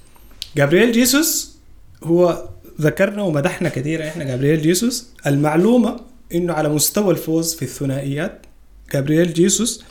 [0.57, 1.57] جابرييل جيسوس
[2.03, 2.49] هو
[2.81, 5.99] ذكرنا ومدحنا كثير إحنا جابرييل جيسوس المعلومة
[6.33, 8.45] إنه على مستوى الفوز في الثنائيات
[8.93, 9.83] جابرييل جيسوس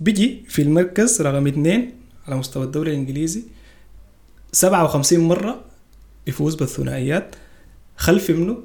[0.00, 1.92] بيجي في المركز رقم اثنين
[2.26, 3.42] على مستوى الدوري الإنجليزي
[4.52, 5.64] 57 مرة
[6.26, 7.34] يفوز بالثنائيات
[7.96, 8.58] خلف منه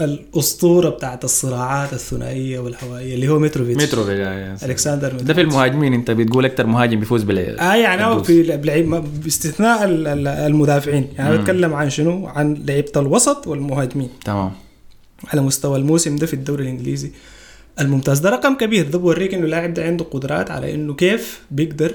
[0.00, 5.40] الأسطورة بتاعت الصراعات الثنائية والهوائية اللي هو متروفيتش متروفيتش ألكسندر ده في.
[5.40, 8.22] المهاجمين أنت بتقول أكثر مهاجم بيفوز بال آه يعني هو.
[8.22, 8.42] في
[9.24, 11.08] باستثناء ال- ال- المدافعين.
[11.18, 11.40] يعني مم.
[11.42, 14.08] بتكلم عن شنو؟ عن لعيبة الوسط والمهاجمين.
[14.24, 14.52] تمام.
[15.28, 17.10] على مستوى الموسم ده في الدوري الإنجليزي
[17.80, 18.18] الممتاز.
[18.18, 18.88] ده رقم كبير.
[18.90, 21.94] ده بوريك إنه اللاعب ده عنده قدرات على إنه كيف بيقدر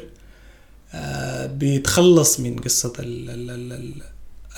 [0.94, 3.92] آه بيتخلص من قصة ال ال ال ال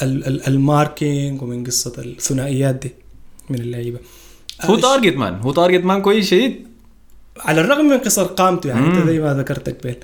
[0.01, 2.91] ال ال ال marking ومن قصة الثنائيات دي.
[3.49, 3.99] من اللعيبة.
[4.61, 6.67] هو آه، target man هو target man كويس شديد.
[7.39, 9.05] على الرغم من قصر قامته يعني أنت مم.
[9.07, 9.95] زي ما ذكرت قبل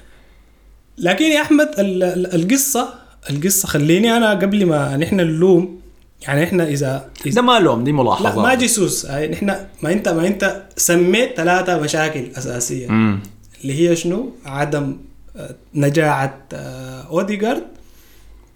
[0.97, 2.93] لكن يا أحمد ال- ال- القصة
[3.29, 5.79] القصة خليني أنا قبل ما نحن نلوم
[6.21, 9.06] يعني إحنا إذا, إذا ده ما لوم دي ملاحظة لا ما جيسوس.
[9.06, 9.45] يعني نحن
[9.84, 12.89] ما انت ما أنت سميت ثلاثة مشاكل أساسية.
[12.89, 13.19] امم
[13.62, 14.97] اللي هي شنو؟ عدم
[15.36, 17.63] آه، نجاعة آه، اوديجارد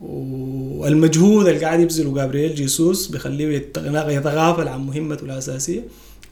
[0.01, 3.77] والمجهود اللي قاعد يبذله جابرييل جيسوس بيخليه يت-
[4.09, 5.81] يتغافل عن مهمته الأساسية.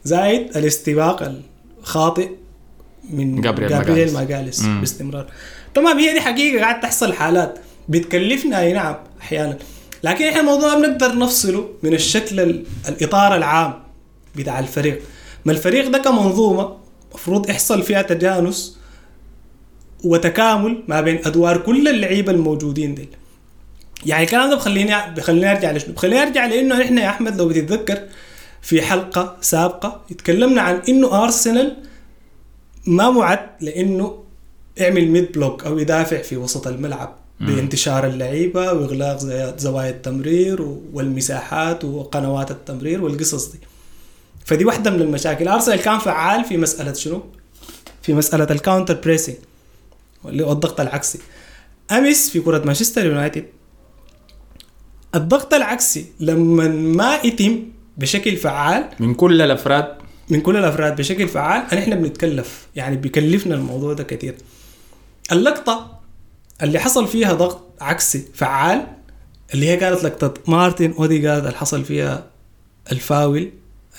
[0.04, 1.32] زائد الاستباق
[1.82, 2.28] الخاطئ
[3.10, 4.08] من جابرييل جابرييل
[4.64, 4.80] مم.
[4.80, 5.26] باستمرار.
[5.74, 7.58] تمام هي دي حقيقة قاعد تحصل حالات.
[7.88, 9.58] بتكلفنا أي نعم أحيانا.
[10.04, 13.74] لكن إحنا الموضوع بنقدر نفصله من الشكل ال- الإطار العام
[14.36, 15.02] بتاع الفريق.
[15.44, 16.76] ما الفريق ده كمنظومة
[17.10, 18.78] المفروض يحصل فيها تجانس
[20.04, 23.08] وتكامل ما بين أدوار كل اللعيبة الموجودين دي
[24.06, 27.98] يعني الكلام ده بخليني بخليني أرجع لشنو؟ بخليني أرجع لإنه نحن يا أحمد لو بتتذكر
[28.62, 31.76] في حلقة سابقة اتكلمنا عن إنه ارسنال
[32.86, 34.24] ما معد لإنه
[34.76, 39.18] يعمل mid block أو يدافع في وسط الملعب بانتشار اللعيبة وإغلاق
[39.58, 43.58] زوايا التمرير والمساحات وقنوات التمرير والقصص دي
[44.44, 47.22] فدي واحدة من المشاكل ارسنال كان فعال في مسألة شنو؟
[48.02, 49.36] في مسألة ال counter pressing
[50.24, 51.18] واللي هو الضغط العكسي
[51.90, 53.44] أمس في كرة مانشستر يونايتد
[55.14, 57.62] الضغط العكسي لما ما يتم
[57.96, 59.88] بشكل فعال من كل الأفراد.
[60.30, 64.34] من كل الأفراد بشكل فعال إحنا بنتكلف يعني بيكلفنا الموضوع ده كثير
[65.32, 66.00] اللقطة
[66.62, 68.86] اللي حصل فيها ضغط عكسي فعال
[69.54, 72.26] اللي هي كانت لقطه مارتن اوديجارد اللي حصل فيها
[72.92, 73.50] الفاول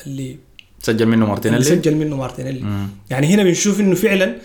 [0.05, 0.37] اللي
[0.81, 2.87] سجل منه مارتينيلي؟ سجل منه مارتينيلي.
[3.09, 4.35] يعني هنا بنشوف إنه فعلا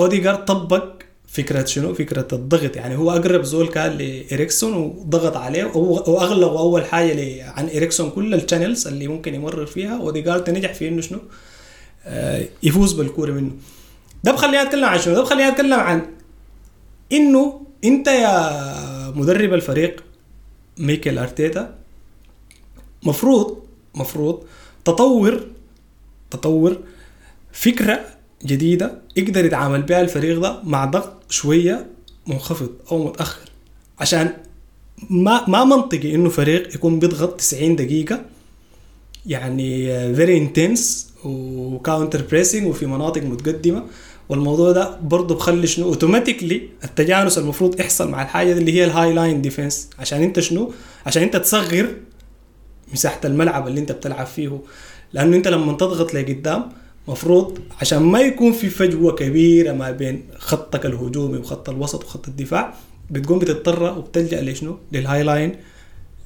[0.00, 0.93] اوديجارد طبق
[1.34, 7.50] فكرة شنو؟ فكرة الضغط يعني هو أقرب زول كان لإريكسن وضغط عليه واغلق أول حاجة
[7.50, 11.18] عن إريكسون كل ال channels اللي ممكن يمرر فيها اوديجارد نجح في إنه شنو؟
[12.06, 13.52] آه، يفوز بالكورة منه
[14.24, 16.02] ده بخليني أتكلم عن شنو؟ ده بخليني أتكلم عن
[17.12, 20.04] إنه أنت يا مدرب الفريق
[20.78, 21.74] ميكل أرتيتا
[23.02, 23.58] مفروض
[23.94, 24.44] مفروض
[24.84, 25.46] تطور
[26.30, 26.76] تطور
[27.52, 28.13] فكرة
[28.46, 31.86] جديدة يقدر يتعامل بها الفريق ده مع ضغط شوية
[32.26, 33.48] منخفض أو متأخر.
[34.00, 34.32] عشان
[35.10, 38.24] ما ما منطقي إنه فريق يكون بيضغط 90 دقيقة
[39.26, 43.84] يعني very intense و counter pressing وفي مناطق متقدمة.
[44.28, 49.27] والموضوع ده برضه بخلي شنو automatically التجانس المفروض يحصل مع الحاجة اللي هي ال high
[49.27, 50.72] line defense عشان أنت شنو؟
[51.06, 51.88] عشان أنت تصغر
[52.92, 54.60] مساحة الملعب اللي أنت بتلعب فيه.
[55.12, 56.68] لأنه أنت لما تضغط لقدام
[57.08, 62.74] مفروض عشان ما يكون في فجوة كبيرة ما بين خطك الهجومي وخط الوسط وخط الدفاع
[63.10, 65.56] بتقوم بتضطر وبتلجأ لشنو؟ لل high line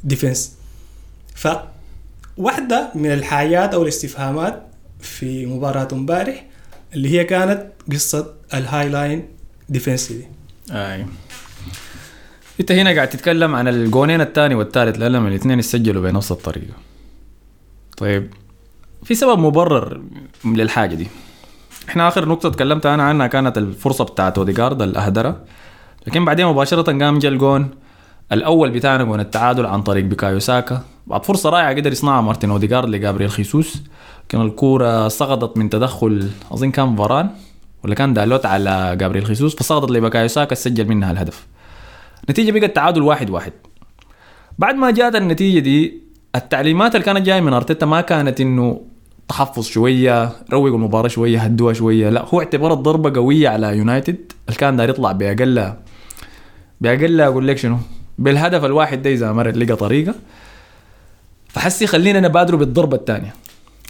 [0.05, 0.53] defense.
[1.35, 1.49] ف
[2.37, 4.62] واحدة من الحاجات أو الاستفهامات
[5.01, 6.47] في مباراة امبارح
[6.95, 9.29] اللي هي كانت قصة ال high line
[9.69, 10.25] defense دي
[10.71, 11.07] آي.
[12.61, 16.75] انت هنا قاعد تتكلم عن الجونين الثاني والثالث لأن الاثنين اتسجلوا بنفس الطريقة.
[17.97, 18.31] طيب
[19.05, 20.03] في سبب مبرر
[20.44, 21.09] للحاجة دي.
[21.88, 25.40] إحنا آخر نقطة تكلمت أنا عنها كانت الفرصة بتاعت اوديجارد الأهدرة.
[26.07, 27.70] لكن بعدين مباشرة قام جا الجون
[28.33, 30.83] الأول بتاعنا جون التعادل عن طريق بيكايو ساكا.
[31.07, 33.83] بعد فرصة رائعة قدر يصنعها مارتن اوديجارد لجابرييل خيسوس.
[34.29, 37.31] كان الكورة سقطت من تدخل اظن كان فاران
[37.85, 41.46] ولا كان دالوت على جابرييل خيسوس فسقطت لبكايو ساكا سجل منها الهدف.
[42.24, 43.53] النتيجه بقت تعادل واحد واحد.
[44.59, 46.03] بعد ما جات النتيجة دي
[46.35, 48.81] التعليمات اللي كانت جاية من أرتيتا ما كانت إنه
[49.29, 52.09] تحفظ شوية روقوا المباراة شوية هدوها شوية.
[52.11, 54.33] لا هو اعتبرت ضربه قوية على يونايتد.
[54.49, 55.73] اللي كان داير يطلع بأقل
[56.81, 57.77] بأقل أقول لك شنو؟
[58.19, 60.14] بالهدف الواحد ده إذا مرت لقى طريقة.
[61.49, 63.35] فحسي خلينا نبادره بالضربة الثانية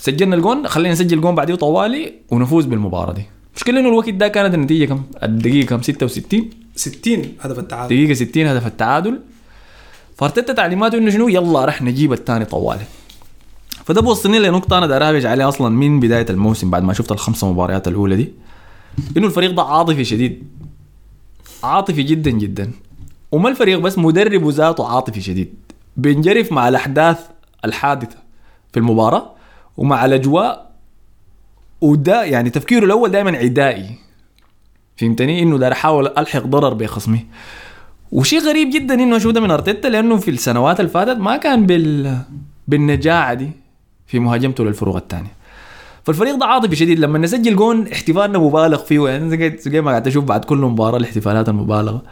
[0.00, 3.26] سجلنا الجون خلينا نسجل جون بعديه طوالي ونفوز بالمباراة دي.
[3.52, 7.96] المشكلة إنه الوقت ده كانت النتيجة كم؟ الدقيقة كم؟ 66 60 هدف التعادل.
[7.96, 9.20] دقيقة 60 هدف التعادل.
[10.16, 12.84] فارتيتا تعليماته إنه شنو؟ يلا رح نجيب الثاني طوالي.
[13.88, 17.88] فده بوصلني لنقطة أنا داير عليها أصلا من بداية الموسم بعد ما شفت الخمسه مباريات
[17.88, 18.32] الأولى دي
[19.16, 20.44] إنه الفريق ده عاطفي شديد.
[21.64, 22.70] عاطفي جدا جدا.
[23.32, 25.54] وما الفريق بس مدرب ذاته عاطفي شديد.
[25.96, 27.18] بينجرف مع الأحداث
[27.64, 28.16] الحادثة
[28.72, 29.30] في المباراة
[29.76, 30.70] ومع الأجواء
[31.80, 33.90] وده يعني تفكيره الأول دائما عدائي.
[34.96, 37.26] فهمتني؟ إنه داير أحاول ألحق ضرر بخصمي
[38.12, 41.66] وشيء غريب جدا إنه أشوف ده من أرتيتا لأنه في السنوات اللي فاتت ما كان
[41.66, 42.18] بال
[42.68, 43.67] بالنجاعة دي.
[44.08, 45.38] في مهاجمته للفروق الثانية
[46.04, 46.98] فالفريق ده عاطفي شديد.
[46.98, 49.08] لما نسجل جون احتفالنا مبالغ فيه.
[49.08, 52.02] يعني زي ما قاعد أشوف بعد كل مباراة الاحتفالات المبالغة.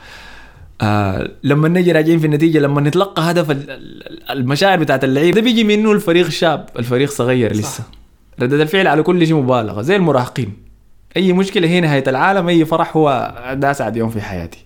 [0.81, 5.41] آه لما نجي راجعين في النتيجة لما نتلقى هدف ال- ال- المشاعر بتاعت اللعيبه ده
[5.43, 7.85] بيجي منه الفريق شاب الفريق صغير لسه.
[8.41, 9.83] ردة الفعل على كل شيء مبالغة.
[9.83, 10.53] زي المراهقين.
[11.17, 14.65] أي مشكلة هي نهاية العالم أي فرح هو ده أسعد يوم في حياتي.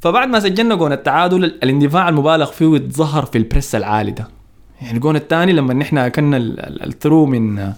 [0.00, 4.28] فبعد ما سجلنا جون التعادل الاندفاع المبالغ فيه اتظهر في ال press العالي ده.
[4.82, 7.72] يعني الجون الثاني لما نحن أكلنا ال- ال- ال through من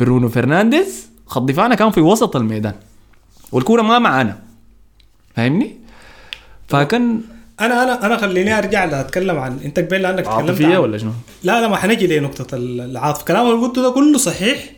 [0.00, 2.74] برونو فرنانديز خط دفاعنا كان في وسط الميدان.
[3.52, 4.38] والكورة ما معانا.
[5.36, 5.76] فاهمني؟
[6.68, 7.20] فكان
[7.60, 10.76] أنا أنا أنا خليني أرجع لاتكلم عن أنت قبل لانك تكلمت عاطفية عن...
[10.76, 13.24] ولا شنو؟ لا لا ما حنجي لنقطة العاطفة.
[13.24, 14.70] كلام اللي قلته ده كله صحيح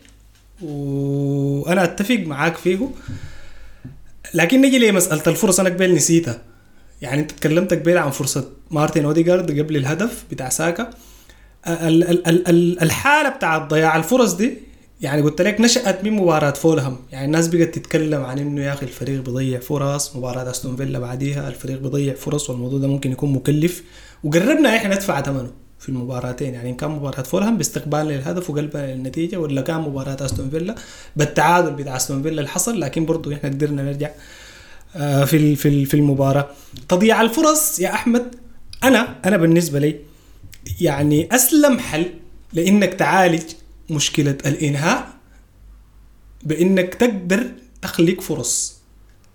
[0.62, 2.88] وأنا أتفق معاك فيه.
[4.34, 6.38] لكن نجي لمسألة الفرص؟ أنا قبل نسيتها.
[7.02, 10.90] يعني أنت تكلمت قبل عن فرصة مارتن اوديجارد قبل الهدف بتاع ساكا.
[11.66, 14.54] ال- ال- ال- ال- الحالة بتاعت ضياع الفرص دي
[15.00, 16.96] يعني قلت لك نشأت من مباراة فولهام.
[17.12, 21.48] يعني الناس بقت تتكلم عن إنه يا أخي الفريق بيضيع فرص مباراة أستون فيلا بعديها
[21.48, 23.82] الفريق بيضيع فرص والموضوع ده ممكن يكون مكلف.
[24.24, 26.54] وقربنا إحنا ندفع ثمنه في المباراتين.
[26.54, 30.74] يعني إن كان مباراة فولهام باستقبال للهدف وقلبا للنتيجة ولا كان مباراة أستون فيلا
[31.16, 34.10] بالتعادل بتاع أستون فيلا اللي حصل لكن برضه إحنا قدرنا نرجع
[34.96, 36.48] آه، في في ال- في المباراة.
[36.88, 38.34] تضييع الفرص يا أحمد
[38.84, 39.96] أنا أنا بالنسبة لي
[40.80, 42.14] يعني أسلم حل
[42.52, 43.42] لإنك تعالج
[43.90, 45.08] مشكلة الإنهاء
[46.42, 47.46] بإنك تقدر
[47.82, 48.76] تخلق فرص.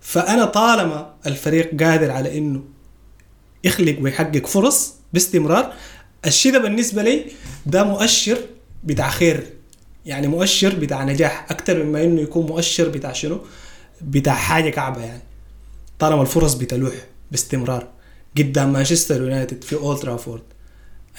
[0.01, 2.63] فأنا طالما الفريق قادر على إنه
[3.63, 5.73] يخلق ويحقق فرص باستمرار
[6.25, 7.25] الشيء ده بالنسبة لي
[7.65, 8.37] ده مؤشر
[8.83, 9.47] بتاع خير.
[10.05, 13.39] يعني مؤشر بتاع نجاح أكثر مما إنه يكون مؤشر بتاع شنو؟
[14.01, 15.23] بتاع حاجة كعبة يعني.
[15.99, 16.93] طالما الفرص بتلوح
[17.31, 17.87] باستمرار.
[18.37, 20.41] قدام مانشستر يونايتد في أولد ترافورد.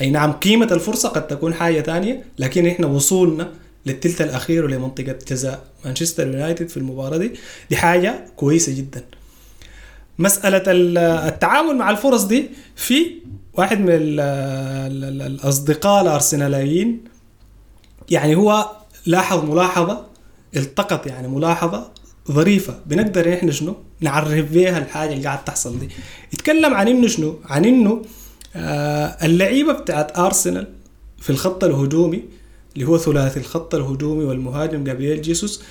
[0.00, 3.48] أي نعم قيمة الفرصة قد تكون حاجة ثانية لكن إحنا وصولنا
[3.86, 7.30] للتلت الأخير ولمنطقة جزاء مانشستر يونايتد في المباراة دي.
[7.70, 9.04] دي حاجة كويسة جدا.
[10.18, 13.06] مسألة ال- التعامل مع الفرص دي في
[13.54, 17.04] واحد من ال- ال- ال- الأصدقاء الأرسناليين
[18.10, 18.70] يعني هو
[19.06, 20.06] لاحظ ملاحظة
[20.56, 21.90] التقط يعني ملاحظة
[22.32, 22.78] ظريفة.
[22.86, 25.88] بنقدر إحنا شنو؟ نعرف بيها الحاجة اللي قاعد تحصل دي.
[26.32, 28.02] يتكلم عن إنه شنو؟ عن إنه
[28.58, 30.66] آه اللعيبة بتاعت أرسنال
[31.18, 32.22] في الخط الهجومي
[32.74, 35.62] اللي هو ثلاثي الخط الهجومي والمهاجم جابرييل جيسوس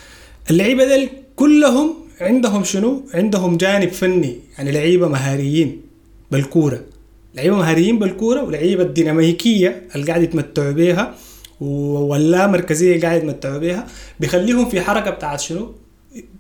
[0.52, 5.82] اللعيبة ديل كلهم عندهم شنو؟ عندهم جانب فني يعني لعيبة مهاريين
[6.32, 6.82] بالكورة.
[7.36, 11.16] لعيبة مهاريين بالكورة ولعيبة الديناميكية اللي قاعد يتمتعوا بيها
[11.62, 13.88] ولا مركزية اللي قاعد يتمتعوا بيها
[14.20, 15.76] بيخليهم في حركة بتاعت شنو؟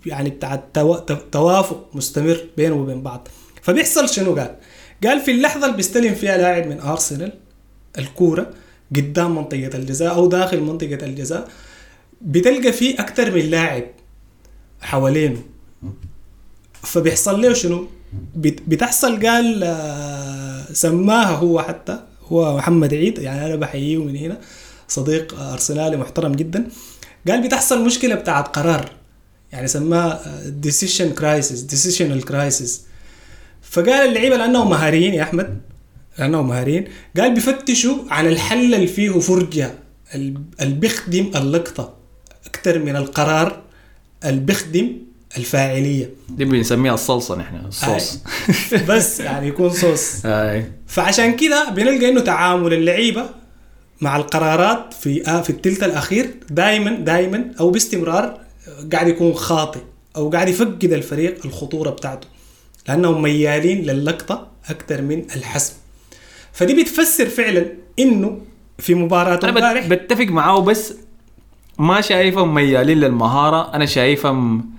[0.06, 1.00] يعني بتاعت توا-
[1.32, 3.28] توافق مستمر بينهم وبين بعض.
[3.62, 4.56] فبيحصل شنو قال؟
[5.04, 7.34] قال في اللحظة اللي بيستلم فيها لاعب من أرسنال
[7.98, 8.50] الكورة
[8.96, 11.48] قدام منطقة الجزاء أو داخل منطقة الجزاء
[12.22, 13.84] بتلقى فيه أكثر من لاعب
[14.82, 15.42] حوالينه.
[16.82, 17.88] فبيحصل له شنو؟
[18.36, 24.38] بت- بتحصل قال آه، سماها هو حتى هو محمد عيد يعني أنا بحييه من هنا
[24.88, 26.68] صديق ارسنالي محترم جدا.
[27.28, 28.92] قال بتحصل مشكلة بتاعت قرار
[29.52, 32.82] يعني سماها decision crisis decisional crisis
[33.70, 35.62] فقال اللعيبة لأنهم مهاريين يا أحمد
[36.20, 36.86] لأنهم مهاريين.
[37.18, 39.74] قال بيفتشوا عن الحل اللي فيه فرجة
[40.16, 41.94] ال- اللي بيخدم اللقطة
[42.46, 43.62] أكثر من القرار
[44.26, 44.92] اللي بيخدم
[45.38, 46.10] الفاعلية.
[46.30, 48.20] دي بنسميها الصلصة نحن الصوص.
[48.90, 50.26] بس يعني يكون صوص.
[50.88, 53.30] فعشان كده بنلقى إنه تعامل اللعيبة
[54.02, 58.40] مع القرارات في آه في الثلث الأخير دائما دائما أو باستمرار
[58.94, 59.80] قاعد يكون خاطئ
[60.16, 62.28] أو قاعد يفقد الفريق الخطورة بتاعته.
[62.88, 65.73] لأنهم ميالين للقطه أكثر من الحسم.
[66.54, 67.65] فدي بتفسر فعلا
[68.00, 68.41] إنه
[68.80, 70.93] في مباراة أنا امبارح بت- بتفق معاه بس
[71.80, 73.73] ما شايفهم ميالين للمهارة.
[73.76, 74.69] أنا شايفهم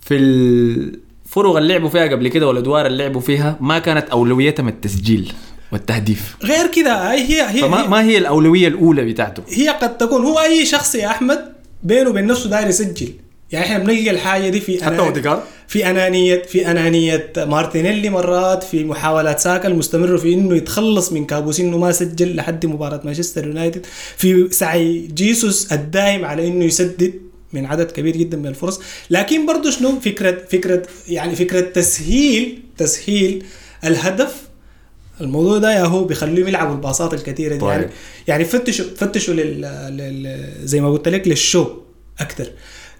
[0.00, 5.32] في الفرق اللي لعبوا فيها قبل كده والأدوار اللي لعبوا فيها ما كانت أولويتهم التسجيل
[5.72, 6.36] والتهديف.
[6.44, 9.42] غير كده هي هي هي, فما ما هي الأولوية الأولى بتاعته.
[9.48, 13.08] هي قد تكون هو أي شخص يا أحمد بينه وبين نفسه داير يسجل.
[13.52, 18.84] يعني إحنا بنلقى الحاجة دي في حتى أوديجارد؟ في انانيه في أنانية مارتينيلي مرات في
[18.84, 23.86] محاولات ساكا المستمره في إنه يتخلص من كابوس إنه ما سجل لحد مباراة مانشستر يونايتد.
[24.16, 27.14] في سعي جيسوس الدائم على إنه يسدد
[27.52, 28.80] من عدد كبير جدا من الفرص.
[29.10, 33.44] لكن برضه شنو؟ فكره فكره يعني فكرة تسهيل تسهيل
[33.84, 34.34] الهدف.
[35.20, 37.60] الموضوع ده يا هو بيخليهم يلعبوا الباصات الكثيره دي.
[37.60, 37.70] طيب.
[37.70, 37.90] يعني
[38.28, 39.60] يعني فتشوا فتشوا لل...
[39.96, 40.52] لل...
[40.64, 41.66] زي ما قلت لك للشو
[42.20, 42.46] أكثر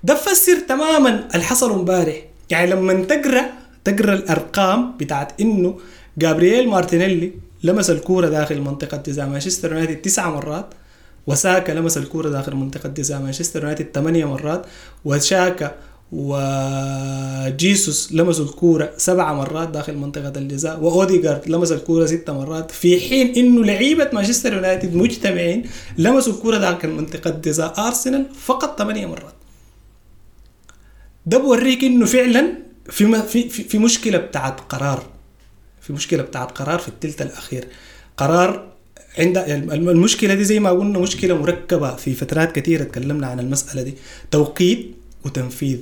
[0.05, 2.23] ده بفسر تماما اللي حصل امبارح.
[2.51, 3.45] يعني لما تقرأ
[3.85, 5.79] تقرأ الأرقام بتاعت إنه
[6.19, 7.33] جابرييل مارتينيلي
[7.65, 10.67] لمس الكورة داخل منطقة جزاء مانشستر يونايتد تسع مرات
[11.27, 14.67] وساكا لمس الكورة داخل منطقة جزاء مانشستر يونايتد ثمانية مرات
[15.05, 15.75] وشاكا
[16.13, 23.35] وجيسوس لمسوا الكورة سبع مرات داخل منطقة الجزاء وأوديغارد لمس الكورة ست مرات في حين
[23.37, 25.65] إنه لعيبة مانشستر يونايتد مجتمعين
[25.99, 29.35] لمسوا الكورة داخل منطقة جزاء أرسنال فقط ثمانية مرات.
[31.27, 32.53] ده بوريك إنه فعلا
[32.91, 35.03] في في في, في مشكلة بتاعت قرار.
[35.81, 37.65] في مشكلة بتاعت قرار في الثلث الأخير.
[38.17, 38.67] قرار
[39.19, 43.83] عند الم- المشكلة دي زي ما قلنا مشكلة مركبة في فترات كثيرة تكلمنا عن المسألة
[43.83, 43.95] دي.
[44.31, 44.91] توقيت
[45.25, 45.79] وتنفيذ.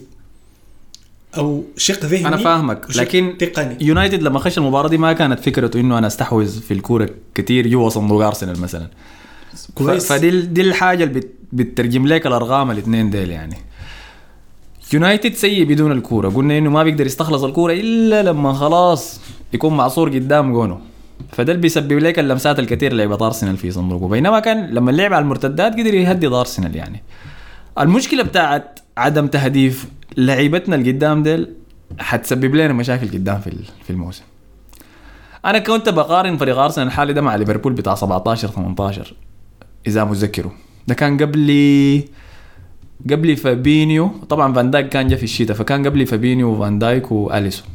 [1.37, 2.97] أو شق ذهني أنا فاهمك.
[2.97, 3.77] لكن تقني.
[3.81, 7.89] يونايتد لما خش المباراة دي ما كانت فكرته إنه أنا أستحوذ في الكورة كتير جوا
[7.89, 8.89] صندوق أرسنال مثلا.
[9.75, 10.07] كويس.
[10.13, 13.57] فدي دي الحاجة اللي بت- بتترجم لك الأرقام الاثنين ديل يعني.
[14.95, 16.29] يونايتد سيء بدون الكورة.
[16.29, 19.21] قلنا إنه ما بيقدر يستخلص الكورة إلا لما خلاص
[19.53, 20.81] يكون معصور قدام جونه.
[21.33, 25.23] فده اللي بيسبب لك اللمسات الكثير لعبة أرسنال في صندوقه بينما كان لما لعب على
[25.23, 27.03] المرتدات قدر يهدد أرسنال يعني.
[27.79, 31.49] المشكلة بتاعت عدم تهديف لعيبتنا اللي قدام ديل
[31.99, 33.51] حتسبب لنا مشاكل قدام في
[33.85, 34.23] في الموسم.
[35.45, 39.15] أنا كنت بقارن فريق أرسنال الحالي ده مع ليفربول بتاع 17 18
[39.87, 40.53] إذا متذكروا.
[40.89, 41.51] ده كان قبل
[43.11, 47.67] قبل فابينيو طبعا فان دايك كان جا في الشتاء فكان قبل فابينيو وفان دايك وأليسون.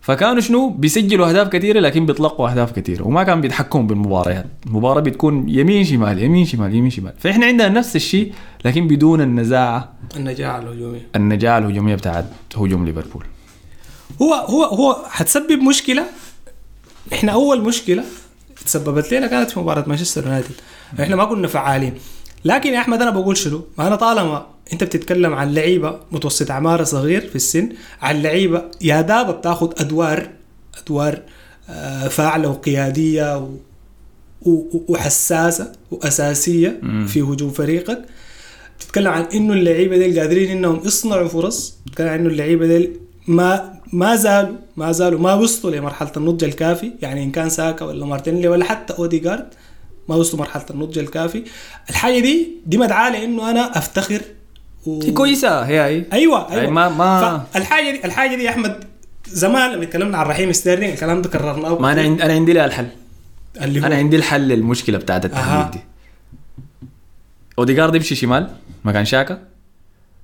[0.00, 4.46] فكانوا شنو؟ بيسجلوا أهداف كثيرة لكن بيطلقوا أهداف كثيرة وما كان بيتحكموا بالمباريات.
[4.66, 7.12] المباراة بتكون يمين شمال يمين شمال يمين شمال.
[7.18, 8.32] فإحنا عندنا نفس الشيء
[8.64, 9.92] لكن بدون النزاعة.
[10.16, 12.24] النجاعه الهجوميه النجاعه الهجوميه بتاعت
[12.56, 13.24] هجوم ليفربول.
[14.22, 16.04] هو هو هو حتسبب مشكلة؟
[17.12, 18.04] إحنا أول مشكلة
[18.66, 20.54] تسببت لنا كانت في مباراة مانشستر يونايتد.
[21.00, 21.94] إحنا ما كنا فعالين.
[22.44, 26.84] لكن يا أحمد أنا بقول شنو؟ ما أنا طالما أنت بتتكلم عن لعيبة متوسط اعمار
[26.84, 27.68] صغير في السن
[28.02, 30.28] عن لعيبة يا دابا بتاخذ أدوار
[30.82, 31.18] أدوار
[31.68, 33.48] آه، فاعلة وقيادية و
[34.42, 38.04] و- وحساسة وأساسية في هجوم فريقك.
[38.80, 41.76] تتكلم عن إنه اللعيبة ديل قادرين إنهم يصنعوا فرص.
[41.86, 46.92] تتكلم عن إنه اللعيبة ديل ما ما زالوا ما زالوا ما وصلوا لمرحلة النضج الكافي
[47.02, 49.46] يعني إن كان ساكا ولا مارتينيلي ولا حتى اوديجارد
[50.08, 51.44] ما وصلوا مرحلة النضج الكافي.
[51.90, 54.20] الحاجة دي دي مدعاة لإنه أنا أفتخر
[54.86, 55.12] و...
[55.14, 56.04] كويسة هي هي.
[56.12, 56.62] أيوه أيوه.
[56.62, 58.84] أي ما- ما- فالحاجه دي الحاجة دي يا أحمد
[59.26, 61.78] زمان لما تكلمنا عن رحيم ستيرلينج الكلام ده كررناه.
[61.78, 62.88] ما أنا عندي أنا عندي لها الحل.
[63.60, 65.28] اللي هو؟ أنا عندي الحل للمشكلة بتاعت أها.
[65.62, 65.86] التحديد دي.
[67.58, 68.50] اوديجارد يمشي شمال
[68.84, 69.42] مكان شاكا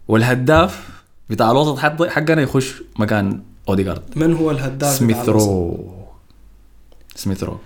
[0.09, 0.89] والهداف
[1.31, 5.95] بتاع الوسط حق حقنا يخش مكان اوديجارد من هو الهداف سميث بتاع الوسط؟ رو
[7.15, 7.59] سميث رو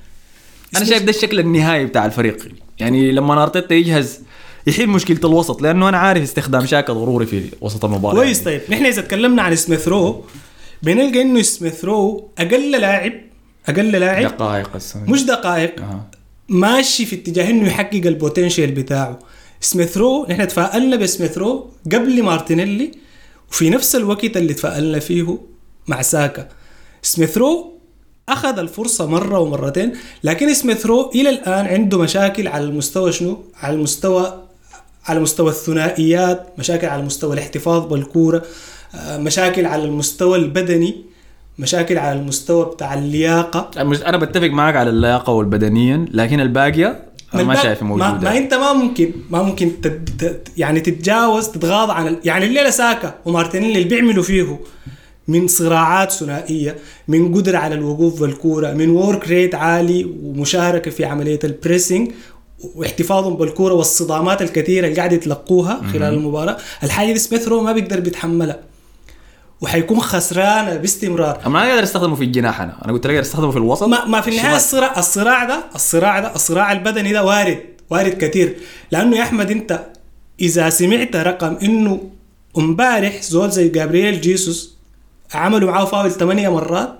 [0.77, 4.21] أنا شايف ده الشكل النهائي بتاع الفريق يعني لما أرتيتا يجهز
[4.67, 8.59] يحل مشكلة الوسط لأنه أنا عارف استخدام شاكا ضروري في وسط المباراة كويس يعني.
[8.59, 10.25] طيب نحن إذا تكلمنا عن سميث رو
[10.83, 13.13] بنلقى إنه سميث رو أقل لاعب
[13.69, 15.11] أقل لاعب دقائق السنة.
[15.11, 16.11] مش دقائق أها.
[16.49, 19.19] ماشي في اتجاه إنه يحقق ال potential بتاعه
[19.61, 22.93] سميث رو نحن تفائلنا بسميث رو قبل مارتينيلي
[23.51, 25.39] وفي نفس الوقت اللي تفائلنا فيه
[25.89, 26.49] مع ساكا
[27.03, 27.73] سميث رو
[28.29, 29.93] أخذ الفرصة مرة ومرتين
[30.25, 34.43] لكن سميث رو إلى الآن عنده مشاكل على المستوى شنو؟ على المستوى
[35.07, 38.43] على مستوى الثنائيات مشاكل على مستوى الاحتفاظ بالكورة
[38.95, 41.05] آه، مشاكل على المستوى البدني
[41.59, 43.71] مشاكل على المستوى بتاع اللياقة.
[43.77, 48.31] أنا بتفق معك على اللياقة والبدنيا لكن الباقية أنا ما شايف ما, موجودة.
[48.31, 53.79] ما أنت ما ممكن ما ممكن تت يعني تتجاوز تتغاضى عن يعني الليلة ساكا ومارتينيلي
[53.79, 54.59] اللي بيعملوا فيه
[55.33, 56.77] من صراعات ثنائية
[57.09, 62.13] من قدرة على الوقوف بالكورة من work rate عالي ومشاركة في عملية ال pressing
[62.75, 66.57] واحتفاظهم بالكورة والصدامات الكثيرة اللي قاعد يتلقوها خلال المباراة.
[66.83, 68.59] الحاجة دي سميث رو ما بيقدر بيتحملها.
[69.61, 71.41] وحيكون خسران باستمرار.
[71.47, 72.85] أما أنا قادر أستخدمه في الجناح أنا.
[72.85, 73.83] أنا قلت لك قادر أستخدمه في الوسط.
[73.83, 74.57] ما, ما في النهاية.
[74.57, 77.59] الصراع الصراع ده الصراع ده الصراع البدني ده وارد.
[77.91, 78.57] وارد كثير.
[78.91, 79.87] لأنه يا أحمد أنت
[80.41, 82.01] إذا سمعت رقم إنه
[82.59, 84.77] امبارح زول زي جابرييل جيسوس
[85.35, 86.99] عملوا معاه فاول ثمانية مرات.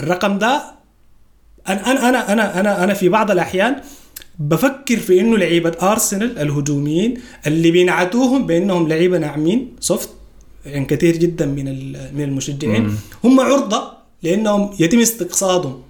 [0.00, 0.62] الرقم ده
[1.68, 3.76] أنا أنا أنا أنا أنا, أنا في بعض الأحيان
[4.38, 9.76] بفكر في إنه لعيبة أرسنال الهجوميين اللي بينعتوهم بأنهم لعيبة ناعمين.
[9.80, 10.08] سوفت
[10.66, 11.64] يعني كثير جدا من
[12.16, 12.96] من المشجعين.
[13.24, 15.82] هم عرضة لأنهم يتم استقصادهم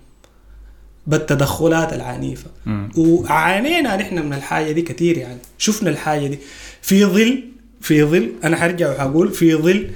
[1.06, 2.50] بالتدخلات العنيفة.
[2.96, 5.38] وعانينا نحن من الحاجة دي كثير يعني.
[5.58, 6.38] شفنا الحاجة دي.
[6.82, 7.44] في ظل
[7.80, 9.90] في ظل أنا حرجع وحقول في ظل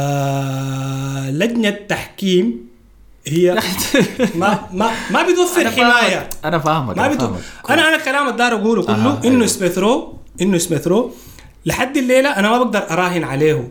[0.00, 2.70] آه لجنة تحكيم
[3.26, 3.54] هي
[4.34, 6.10] ما ما ما بتوفر أنا حماية.
[6.18, 6.28] فاهمك.
[6.44, 7.26] أنا فاهمك ما أنا بتو...
[7.26, 7.40] فاهمك.
[7.70, 9.46] أنا أنا الكلام اللي داير أقوله كله أها، إنه أيوة.
[9.46, 11.10] سميث رو إنه سميث رو
[11.66, 13.68] لحد الليلة أنا ما بقدر أراهن عليه.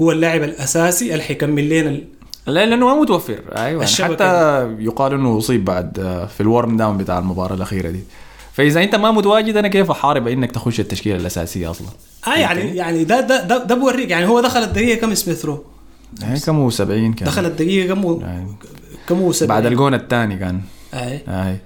[0.00, 2.04] هو اللاعب الأساسي اللي حيكمل لنا ال-
[2.46, 3.38] لا لأنه ما متوفر.
[3.56, 3.84] أيوه.
[3.84, 8.00] يعني حتى يقال إنه أصيب بعد آه، في ال warm down بتاع المباراة الأخيرة دي.
[8.52, 11.88] فإذا أنت ما متواجد أنا كيف أحارب إنك تخش التشكيلة الأساسية أصلا؟
[12.26, 14.10] آه يعني يعني ده ده ده, ده بوريك.
[14.10, 15.64] يعني هو دخل الدقيقة كم سميث رو
[16.20, 17.28] يعني كم 70 كان.
[17.28, 18.46] دخل الدقيقة كم يعني
[19.08, 19.48] كم سبعين.
[19.62, 20.60] بعد الجون الثاني كان.
[20.94, 21.56] اي اي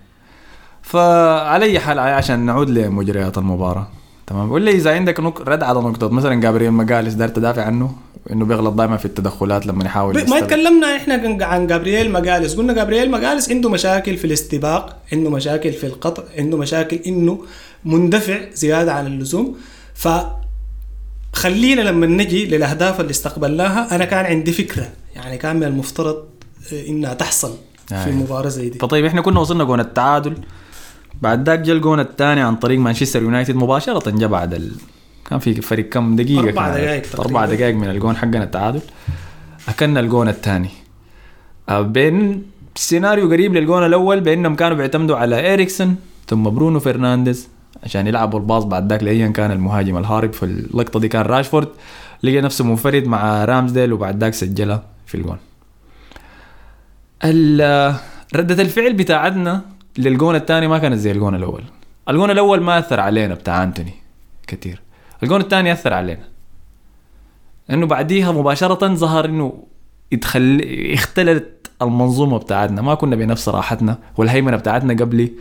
[0.83, 3.89] فعلى اي حال عشان نعود لمجريات المباراة.
[4.27, 4.53] تمام.
[4.53, 5.49] ولا إذا عندك نق...
[5.49, 7.97] رد على نقطة مثلا جابرييل ماجاليس دار تدافع عنه؟
[8.33, 10.41] إنه بيغلط دائما في التدخلات لما يحاول ما.
[10.41, 15.87] تكلمنا إحنا عن- جابرييل ماجاليس قلنا جابرييل ماجاليس عنده مشاكل في الاستباق عنده مشاكل في
[15.87, 17.39] القطع عنده مشاكل إنه
[17.85, 19.57] مندفع زيادة عن اللزوم.
[19.95, 20.09] ف
[21.33, 26.25] خلينا لما نجي للأهداف اللي استقبلناها أنا كان عندي فكرة يعني كان من المفترض
[26.73, 27.55] آه، إنها تحصل
[27.87, 28.11] في أيوة.
[28.17, 28.79] مباراة زي دي.
[28.79, 30.35] فطيب إحنا كنا وصلنا جون التعادل.
[31.23, 34.73] بعد ذاك جا الجون الثاني عن طريق مانشستر يونايتد مباشرة جا بعد ال...
[35.31, 36.79] كان في فريق كم دقيقة أربع كانت.
[36.85, 37.25] دقايق تقريباً.
[37.25, 38.81] أربع دقائق من الجون حقنا التعادل
[39.69, 40.69] أكلنا الجون الثاني
[41.69, 42.43] آه، بين
[42.75, 45.97] سيناريو قريب للجون الأول بأنهم كانوا بيعتمدوا على إريكسون
[46.29, 47.49] ثم برونو فرنانديز
[47.85, 51.69] عشان يلعبوا الباص بعد ذاك لأيا كان المهاجم الهارب في اللقطة دي كان راشفورد
[52.23, 55.37] لقى نفسه منفرد مع رامزديل وبعد ذاك سجلها في الجون
[57.25, 57.95] ال-
[58.37, 59.63] ردة الفعل بتاعتنا
[59.99, 61.65] للجون الثاني ما كانت زي الجون الأول.
[62.09, 63.95] الجون الأول ما أثر علينا بتاع أنتوني
[64.47, 64.81] كثير
[65.23, 66.29] الجون الثاني أثر علينا.
[67.71, 69.65] إنه بعديها مباشرة ظهر إنه
[70.13, 70.61] اتخل...
[70.93, 72.83] اختلت المنظومة بتاعتنا.
[72.83, 75.33] ما كنا بنفس راحتنا والهيمنة بتاعتنا قبلي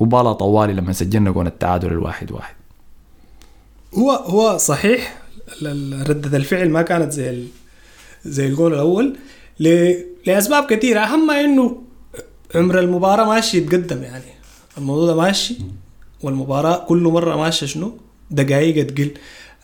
[0.00, 2.54] وبالا طوالي لما سجلنا جون التعادل الواحد واحد.
[3.94, 5.18] هو هو صحيح
[6.08, 7.46] ردة الفعل ما كانت زي ال...
[8.24, 9.16] زي الجول الأول.
[9.60, 9.94] ل...
[10.26, 11.82] لأسباب كثيره اهمها إنه
[12.54, 14.24] عمر المباراة ماشي يتقدم يعني.
[14.78, 15.56] الموضوع ده ماشي
[16.22, 17.98] والمباراة كل مرة ماشية شنو؟
[18.30, 19.10] دقائق تقل.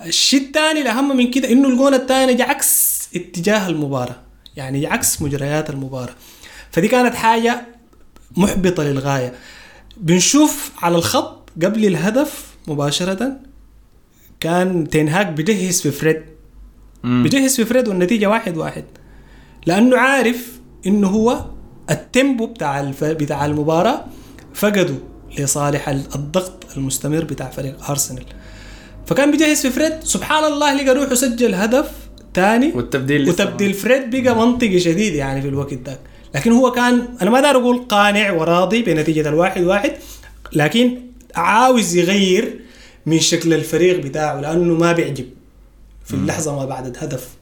[0.06, 4.16] الشيء الثاني الاهم من كده إنه الجول الثاني جا عكس اتجاه المباراة.
[4.56, 6.14] يعني عكس مجريات المباراة.
[6.70, 7.66] فدي كانت حاجة
[8.36, 9.34] محبطة للغاية.
[9.96, 13.36] بنشوف على الخط قبل الهدف مباشرة
[14.40, 16.22] كان تنهاك بيجهز في فريد.
[17.04, 18.84] بيجهز في فريد والنتيجة واحد واحد.
[19.66, 21.44] لأنه عارف إنه هو
[21.90, 23.04] التيمبو بتاع الف...
[23.04, 24.04] بتاع المباراة
[24.54, 24.94] فقده
[25.38, 28.24] لصالح ال- الضغط المستمر بتاع فريق أرسنال.
[29.06, 31.90] فكان بيجهز في فريد سبحان الله لقى روحه سجل هدف
[32.34, 32.72] تاني.
[32.74, 35.98] والتبديل وتبديل فريد بقى منطقي شديد يعني في الوقت ده
[36.34, 39.92] لكن هو كان أنا ما دار أقول قانع وراضي بنتيجة الواحد واحد
[40.52, 40.98] لكن
[41.34, 42.60] عاوز يغير
[43.06, 45.26] من شكل الفريق بتاعه لأنه ما بيعجب.
[46.04, 47.37] في اللحظة ما بعد الهدف ال-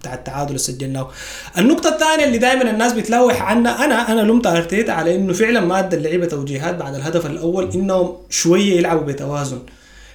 [0.00, 1.10] بتاع التعادل اللي سجلناه.
[1.58, 5.78] النقطة الثانية اللي دائما الناس بتلوح عنها أنا أنا لومت أرتيتا على إنه فعلا ما
[5.78, 9.58] أدى اللعيبة توجيهات بعد الهدف الأول إنهم شوية يلعبوا بتوازن.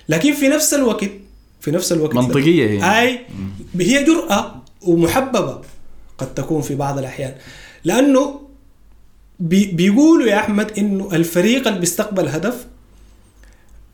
[0.10, 1.10] لكن في نفس الوقت
[1.62, 3.02] في نفس الوقت منطقية هي.
[3.02, 3.20] أي
[3.80, 5.62] هي جرأة ومحببة
[6.18, 7.34] قد تكون في بعض الأحيان.
[7.84, 8.42] لأنه
[9.39, 12.66] بي بيقولوا يا أحمد إنه الفريق اللي بيستقبل هدف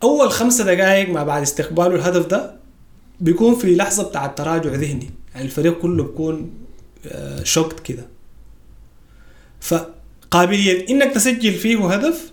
[0.04, 2.56] أول خمسة دقائق ما بعد استقباله الهدف ده
[3.20, 5.10] بيكون في لحظة بتاع التراجع ذهني.
[5.42, 6.52] الفريق كله بيكون
[7.08, 8.06] آه، شوكت كده.
[9.62, 12.32] فقابلية إنك تسجل فيه هدف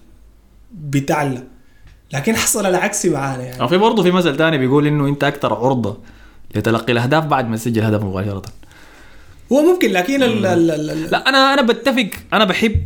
[0.74, 1.42] بتعلى
[2.12, 3.60] لكن حصل العكس معانا يعني.
[3.60, 5.98] أو في برضه في مثل تاني بيقول إنه أنت أكثر عرضة
[6.54, 8.42] لتلقي الأهداف بعد ما تسجل هدف مباشرة.
[9.52, 12.82] هو ممكن لكن ال- ال- ال- لا أنا أنا بتفق أنا بحب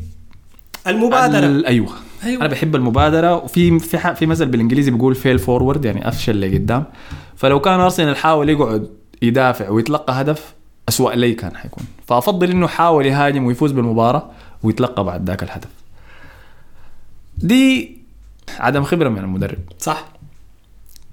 [0.86, 1.46] المبادرة.
[1.46, 1.88] ال- أيوه.
[2.24, 2.40] أيوة.
[2.40, 3.36] أنا بحب المبادرة.
[3.36, 6.84] وفي في في مثل بالإنجليزي بيقول fail forward يعني أفشل لقدام.
[7.36, 8.88] فلو كان أرسنال حاول يقعد
[9.22, 10.54] يدافع ويتلقى هدف
[10.88, 11.84] اسوء لي كان حيكون.
[12.06, 14.30] فأفضل إنه حاول يهاجم ويفوز بالمباراة
[14.62, 15.68] ويتلقى بعد ذاك الهدف.
[17.38, 17.98] دي
[18.58, 19.58] عدم خبرة من المدرب.
[19.78, 20.04] صح.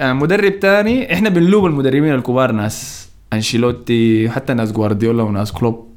[0.01, 5.87] آه، مدرب تاني إحنا بنلوم المدربين الكبار ناس أنشيلوتي حتى ناس جوارديولا وناس كلوب.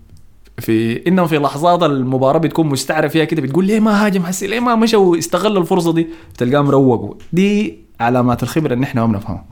[0.58, 4.60] في إنهم في لحظات المباراة بتكون مستعره فيها كده بتقول ليه ما هاجم حسي ليه
[4.60, 6.08] ما مشى واستغل الفرصة دي.
[6.38, 7.14] تلقاهم روقوا.
[7.32, 9.44] دي علامات الخبرة ان إحنا ما بنفهمها.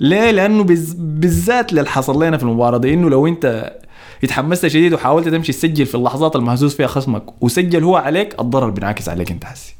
[0.00, 0.92] ليه؟ لأنه بز...
[0.98, 3.76] بالذات اللي حصل لنا في المباراة دي إنه لو أنت
[4.24, 9.08] اتحمست شديد وحاولت تمشي تسجل في اللحظات المهزوز فيها خصمك وسجل هو عليك الضرر بينعكس
[9.08, 9.76] عليك أنت حسي.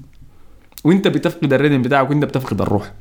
[0.84, 2.92] وأنت بتفقد الريتم بتاعك وأنت بتفقد الروح.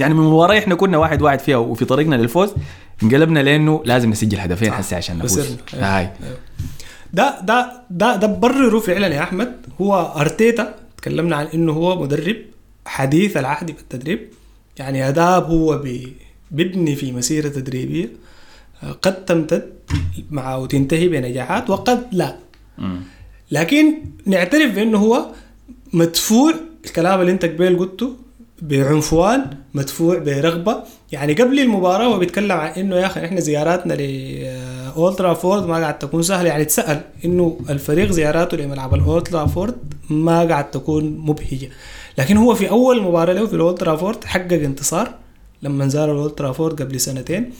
[0.00, 2.54] يعني من المباراه إحنا كنا واحد واحد فيها وفي طريقنا للفوز
[3.02, 5.56] انقلبنا لأنه لازم نسجل هدفين هسه عشان نفوز.
[5.74, 6.10] هاي.
[7.12, 9.56] ده ده ده ده فعلا يا أحمد.
[9.80, 12.36] هو أرتيتا تكلمنا عن إنه هو مدرب
[12.86, 14.28] حديث العهد بالتدريب.
[14.78, 18.08] يعني أداب هو بي بيبني في مسيرة تدريبية
[18.82, 19.72] آه، قد تمتد
[20.30, 22.36] مع وتنتهي بنجاحات وقد لا.
[23.50, 23.94] لكن
[24.26, 25.26] نعترف بأنه هو
[25.92, 28.16] مدفوع الكلام اللي انت قبل قلته
[28.62, 30.82] بعنفوان مدفوع برغبة.
[31.12, 35.98] يعني قبل المباراة هو بيتكلم عن إنه يا أخي إحنا زياراتنا لاولد ترافورد ما قاعد
[35.98, 36.48] تكون سهلة.
[36.48, 39.74] يعني تسأل إنه الفريق زياراته لملعب الاولد ترافورد
[40.10, 41.68] ما قاعد تكون مبهجة.
[42.18, 45.14] لكن هو في أول مباراة له في الاولد ترافورد حقق انتصار.
[45.62, 47.50] لما زار الاولد ترافورد قبل سنتين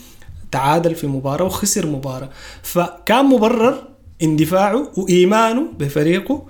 [0.51, 2.29] تعادل في مباراة وخسر مباراة.
[2.63, 3.83] فكان مبرر
[4.23, 6.45] اندفاعه وإيمانه بفريقه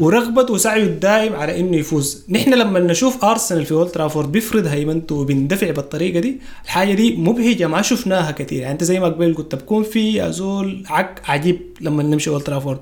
[0.00, 2.24] ورغبته وسعيه الدائم على إنه يفوز.
[2.28, 7.66] نحن لما نشوف أرسنال في أولد ترافورد بيفرض هيمنته وبيندفع بالطريقة دي الحاجة دي مبهجة
[7.66, 8.60] ما شفناها كثير.
[8.60, 12.78] يعني أنت زي ما قبل قلت بكون في أزول عك عجيب لما نمشي أولد ترافورد.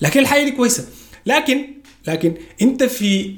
[0.00, 0.84] لكن الحاجة دي كويسة.
[1.26, 1.66] لكن
[2.06, 3.34] لكن أنت في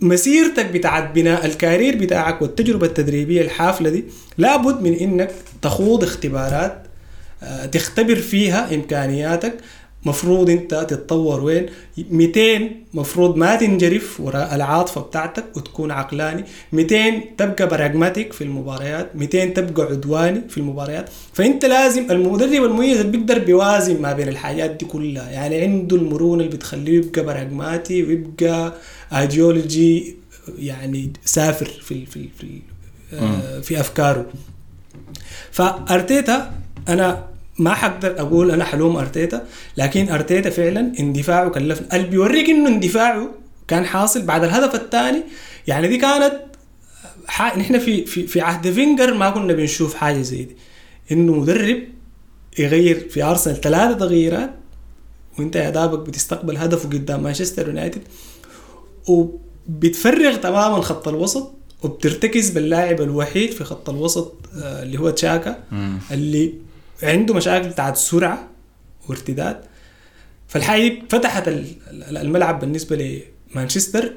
[0.00, 4.04] مسيرتك بتاعت بناء الكارير بتاعك والتجربة التدريبية الحافلة دي
[4.38, 5.30] لابد من إنك
[5.62, 6.82] تخوض اختبارات
[7.42, 9.54] آه، تختبر فيها إمكانياتك
[10.06, 11.66] مفروض انت تتطور وين؟
[12.10, 16.44] 200 مفروض ما تنجرف وراء العاطفة بتاعتك وتكون عقلاني.
[16.72, 19.16] 200 تبقى براجماتيك في المباريات.
[19.16, 21.10] 200 تبقى عدواني في المباريات.
[21.32, 25.30] فانت لازم المدرب المميز اللي بيقدر بيوازن ما بين الحاجات دي كلها.
[25.30, 28.74] يعني عنده المرونة اللي بتخليه يبقى براجماتي ويبقى
[29.12, 30.16] ايديولوجي
[30.58, 32.60] يعني سافر في في في,
[33.12, 34.26] آه، في أفكاره.
[35.50, 36.52] فأرتيتا
[36.88, 37.24] أنا
[37.58, 39.46] ما حقدر أقول أنا حلوم أرتيتا
[39.76, 43.30] لكن أرتيتا فعلا اندفاعه كلفنا اللي بيوريك انه اندفاعه
[43.68, 45.22] كان حاصل بعد الهدف الثاني.
[45.66, 46.32] يعني دي كانت
[47.26, 47.56] ح...
[47.58, 50.56] نحن في في في عهد فينجر ما كنا بنشوف حاجة زي دي.
[51.12, 51.82] إنه مدرب
[52.58, 54.50] يغير في أرسنال ثلاثة تغييرات
[55.38, 58.02] وإنت يا دابك بتستقبل هدفه قدام مانشستر يونايتد
[59.08, 61.52] وبتفرغ تماما خط الوسط
[61.82, 65.64] وبترتكز باللاعب الوحيد في خط الوسط آه، اللي هو تشاكا
[66.10, 66.54] اللي
[67.02, 68.48] عنده مشاكل بتاعت سرعة
[69.08, 69.56] وارتداد.
[70.48, 73.20] فالحاجه دي فتحت ال- ال- الملعب بالنسبة
[73.54, 74.12] لمانشستر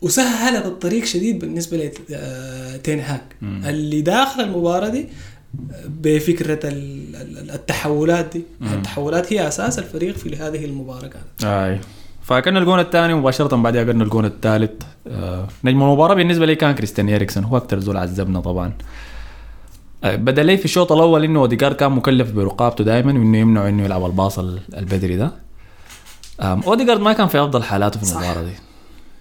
[0.00, 1.76] وسهلت الطريق شديد بالنسبة
[2.08, 5.08] لتين هاك اللي داخل المباراة دي
[5.88, 8.42] بفكرة ال- ال- التحولات دي.
[8.62, 11.44] التحولات هي أساس الفريق في هذه المباراة كانت.
[11.44, 11.80] أي.
[12.22, 14.82] فكان الجون الثاني مباشرة بعدها قلنا الجون الثالث.
[15.08, 18.66] آه نجم المباراة بالنسبة لي كان كريستيان إريكسون هو أكثر زول عذبنا طبعا.
[18.68, 18.72] آه
[20.04, 24.06] بدأ لي في الشوط الأول إنه أوديجارد كان مكلف برقابته دائما وإنه يمنعه إنه يلعب
[24.06, 25.32] الباص ال- البدري ده.
[26.40, 28.16] آم، أوديجارد ما كان في أفضل حالاته في صح.
[28.20, 28.52] المباراة دي.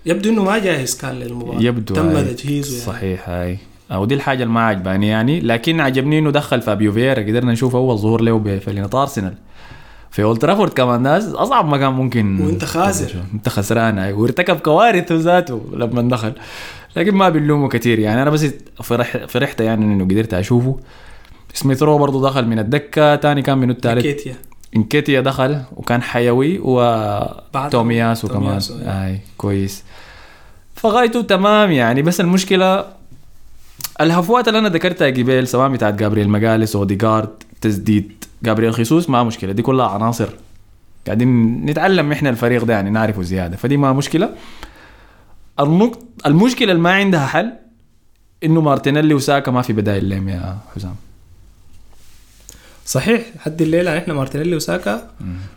[0.05, 1.61] يبدو إنه ما جاهز كان للمباراة.
[1.61, 2.21] يبدو تم.
[2.21, 2.85] تجهيزه يعني.
[2.85, 3.57] صحيح هاي
[3.91, 5.39] ودي الحاجة اللي ما عجباني يعني.
[5.39, 7.21] لكن عجبني إنه دخل فابيو فييرا.
[7.23, 9.33] قدرنا نشوف أول ظهور له بفنيلة أرسنال.
[10.11, 11.01] في أولد ترافورد كمان.
[11.01, 13.11] ناس أصعب مكان ممكن وانت خاسر.
[13.33, 16.33] انت خسران وارتكب كوارث ذاته لما دخل
[16.95, 18.21] لكن ما بنلومه كثير يعني.
[18.21, 18.47] أنا بس
[18.83, 20.79] فرح فرحت يعني إنه قدرت أشوفه.
[21.53, 24.35] سميث رو برضه دخل من الدكة تاني كان من الثالث كيتيا
[24.75, 29.07] إنكيتيا دخل وكان حيوي وتومياسو كمان تومياسو، أي.
[29.07, 29.83] أي كويس.
[30.75, 32.01] فغايته تمام يعني.
[32.01, 32.85] بس المشكلة
[34.01, 37.29] الهفوات اللي أنا ذكرتها قبل سواء بتاعت جابرييل مجالس اوديجارد
[37.61, 38.11] تسديد
[38.43, 39.51] جابرييل خيسوس ما مشكلة.
[39.51, 40.29] دي كلها عناصر.
[41.05, 43.57] قاعدين نتعلم إحنا الفريق ده يعني نعرفه زيادة.
[43.57, 44.29] فدي ما مشكلة.
[45.63, 47.53] النقط المشكلة اللي ما عندها حل
[48.43, 50.95] إنه مارتينيلي وساكا ما في بدايل لهم يا حسام
[52.85, 55.11] صحيح حد الليلة إحنا مارتينيلي وساكا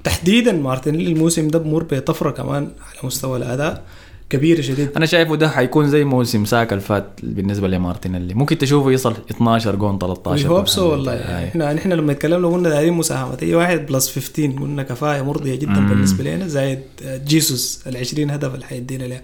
[0.05, 3.83] تحديدا مارتينيلي الموسم ده بمر بطفرة كمان على مستوى الأداء
[4.31, 9.15] كبيره شديد أنا شايفه ده حيكون زي موسم ساكا الفات بالنسبة لمارتينيلي ممكن تشوفه يصل
[9.31, 10.91] 12 جون 13 we hope so جون.
[10.91, 11.19] والله آي.
[11.19, 15.55] يعني إحنا إحنا لما اتكلمنا قلنا دايرين مساهمات أي واحد plus 15 قلنا كفاية مرضية
[15.55, 15.89] جدا مم.
[15.89, 16.81] بالنسبة لنا زائد
[17.27, 19.23] جيسوس ال 20 هدف اللي حيدينا لها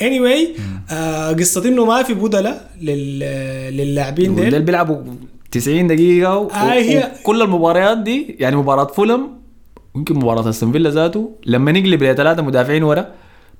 [0.00, 0.60] anyway,
[0.92, 3.18] آه قصة إنه ما في بدلاء لل
[3.76, 4.50] للاعبين ديل.
[4.50, 4.96] ديل بيلعبوا
[5.50, 6.48] 90 دقيقة و...
[6.50, 9.28] آه هي- وكل المباريات دي يعني مباراة فولم
[9.96, 13.06] يمكن مباراة أستون فيلا ذاته لما نقلب لثلاثة مدافعين ورا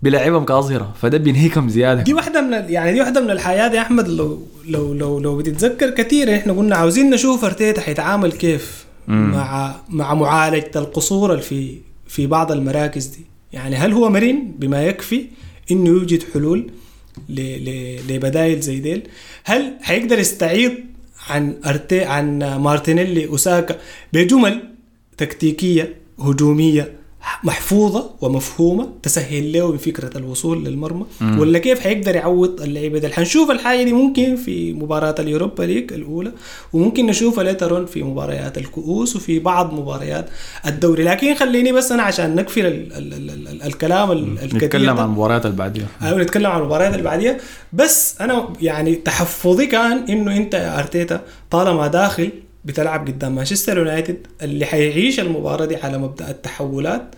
[0.02, 2.02] بيلعبهم كأظهرة فده بينهيكم زيادة.
[2.02, 5.90] دي واحدة من يعني دي واحدة من الحاجات يا أحمد لو لو لو لو بتتذكر
[5.90, 9.30] كثير إحنا قلنا عاوزين نشوف أرتيتا حيتعامل كيف مم.
[9.30, 11.76] مع مع معالجة القصور في
[12.06, 13.26] في بعض المراكز دي.
[13.52, 15.26] يعني هل هو مرن بما يكفي
[15.72, 16.70] إنه يوجد حلول
[17.28, 19.02] ل- ل- لبدايل زي ديل.
[19.44, 20.72] هل حيقدر يستعيض
[21.28, 23.78] عن أرتي عن مارتينيلي وساكا
[24.12, 24.62] بجمل
[25.18, 26.92] تكتيكية هجومية؟
[27.44, 31.38] محفوظة ومفهومة تسهل له بفكره الوصول للمرمى مم.
[31.38, 36.32] ولا كيف حيقدر يعوض اللعيبة دي؟ حنشوف الحاجة دي ممكن في مباراة اليوروبا ليج الأولى
[36.72, 40.28] وممكن نشوفها ليترون في مباريات الكؤوس وفي بعض مباريات
[40.66, 41.02] الدوري.
[41.04, 44.98] لكن خليني بس أنا عشان نكفي ال ال ال ال ال الكلام ال- الكثير نتكلم.
[44.98, 47.36] عن المباريات اللي بعديها أيوه نتكلم عن المباريات اللي بعديها
[47.72, 51.20] بس أنا يعني تحفظي كان إنه أنت يا أرتيتا
[51.50, 52.30] طالما داخل
[52.64, 57.14] بتلعب قدام مانشستر يونايتد اللي حيعيش المباراة دي على مبدأ التحولات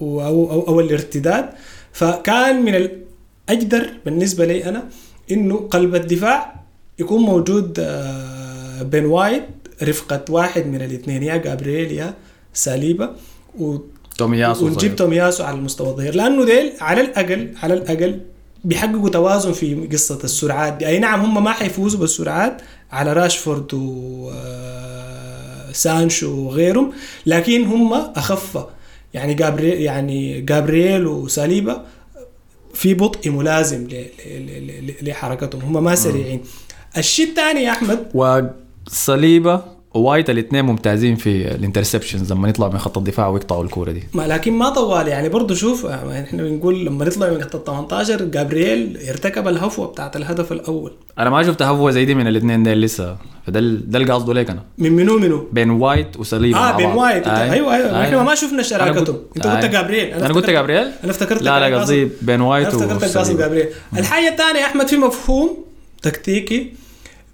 [0.00, 1.50] أو أو, أو الارتداد.
[1.92, 4.84] فكان من الاجدر بالنسبة لي أنا
[5.30, 6.54] إنه قلب الدفاع
[6.98, 9.44] يكون موجود آه، بين وايت
[9.82, 12.14] رفقة واحد من الاثنين يا جابرييل يا
[12.54, 13.16] ساليبا
[13.58, 13.76] و
[14.18, 14.96] تومياسو ونجيب.
[14.96, 16.14] تومياسو على المستوى الظهير.
[16.14, 18.20] لأنه ديل على الاقل على الأقل
[18.64, 20.86] بيحققوا توازن في قصة السرعات دي.
[20.86, 22.62] أي نعم هم ما حيفوزوا بالسرعات
[22.94, 26.92] على راشفورد و آه، سانشو وغيرهم
[27.26, 28.64] لكن هم أخف.
[29.14, 31.84] يعني جابرييل يعني جابرييل وساليبا
[32.74, 35.60] في بطء ملازم ل- ل- ل- ل- لحركتهم.
[35.62, 36.40] هم ما سريعين.
[36.96, 38.08] الشيء الثاني يا أحمد.
[38.14, 39.62] وساليبا
[39.94, 44.02] ووايت الاثنين ممتازين في ال interceptions لما يطلعوا من خط الدفاع ويقطعوا الكورة دي.
[44.14, 45.08] ما لكن ما طوال.
[45.08, 50.16] يعني برضه شوف إحنا بنقول لما نطلع من خط ال 18 جابرييل ارتكب الهفوة بتاعت
[50.16, 50.92] الهدف الأول.
[51.18, 53.16] أنا ما شفت هفوة زي دي من الاثنين ديل لسه.
[53.46, 54.62] فده ده اللي قصده ليك أنا.
[54.78, 56.86] من منو منو؟ بين وايت وساليبا آه بين.
[56.86, 57.26] وايت.
[57.26, 57.50] آي.
[57.52, 58.00] أيوه أيوه.
[58.00, 58.04] آي.
[58.04, 59.64] إحنا ما شفنا شراكتهم قلت- أنت قلت.
[59.72, 60.06] جابرييل.
[60.12, 63.36] أنا قلت جابرييل؟ أنا افتكرت لا لا قصدي بن وايت أنا افتكرت قاسم.
[63.38, 63.66] جابرييل.
[63.98, 65.64] الحاجة الثانية يا أحمد في مفهوم
[66.02, 66.72] تكتيكي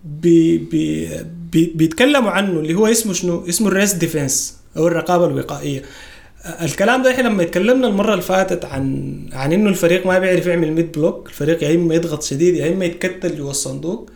[0.04, 1.08] بي بي
[1.52, 4.34] بيتكلموا عنه اللي هو اسمه شنو؟ اسمه ال rest defense
[4.76, 5.82] أو الرقابة الوقائية
[6.62, 10.72] الكلام ده إحنا لما اتكلمنا المرة اللي فاتت عن عن إنه الفريق ما بيعرف يعمل
[10.72, 14.10] mid block الفريق يا إما يضغط شديد يا إما يتكتل جوا الصندوق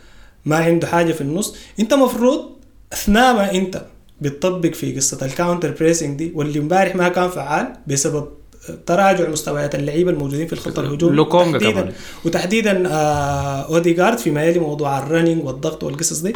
[0.45, 2.41] ما عنده حاجة في النص أنت مفروض
[2.93, 3.83] أثناء ما أنت
[4.21, 8.29] بتطبق في قصة ال counter pressing دي واللي امبارح ما كان فعال بسبب
[8.87, 11.93] تراجع مستويات اللعيبة الموجودين في الخط الهجومي لوكونجا وتحديداً- كمان.
[12.25, 16.33] وتحديدا آه اوديجارد فيما يلي موضوع ال running والضغط والقصص دي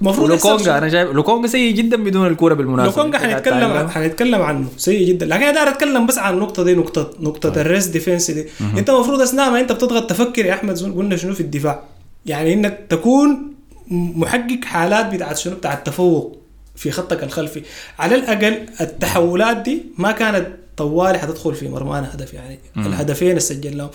[0.00, 2.96] المفروض لوكونجا أنا شايف لوكونجا سيء جدا بدون الكورة بالمناسبة.
[2.96, 4.68] لوكونجا حنتكلم عن حنتكلم عنه.
[4.76, 5.26] سيء جدا.
[5.26, 7.58] لكن أنا داير أتكلم بس عن النقطة دي نقطه نقطة طيب.
[7.58, 8.46] ال rest defense دي.
[8.60, 8.78] مم.
[8.78, 11.82] أنت المفروض أثناء ما أنت بتضغط تفكر يا أحمد قلنا شنو في الدفاع.
[12.26, 13.54] يعني إنك تكون
[13.90, 16.38] محقق حالات بتاعت شنو؟ بتاعت تفوق
[16.76, 17.62] في خطك الخلفي.
[17.98, 22.58] على الأقل التحولات دي ما كانت طوالي حتدخل في مرمانا هدف يعني.
[22.76, 22.86] مم.
[22.86, 23.90] الهدفين اللي سجلناهم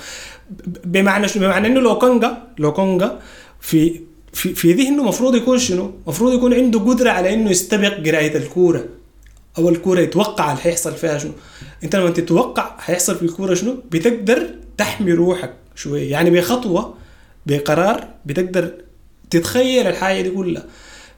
[0.85, 3.19] بمعنى شنو؟ بمعنى إنه لوكونجا لوكونجا
[3.61, 4.01] في
[4.33, 8.85] في في ذهنه المفروض يكون شنو؟ المفروض يكون عنده قدرة على إنه يستبق قراية الكورة.
[9.57, 11.31] أو الكورة يتوقع اللي حيحصل فيها شنو؟
[11.83, 16.11] أنت لما تتوقع حيحصل في الكورة شنو؟ بتقدر تحمي روحك شوية.
[16.11, 16.93] يعني بخطوة
[17.45, 18.71] بقرار بتقدر
[19.29, 20.65] تتخيل الحاجة دي كلها.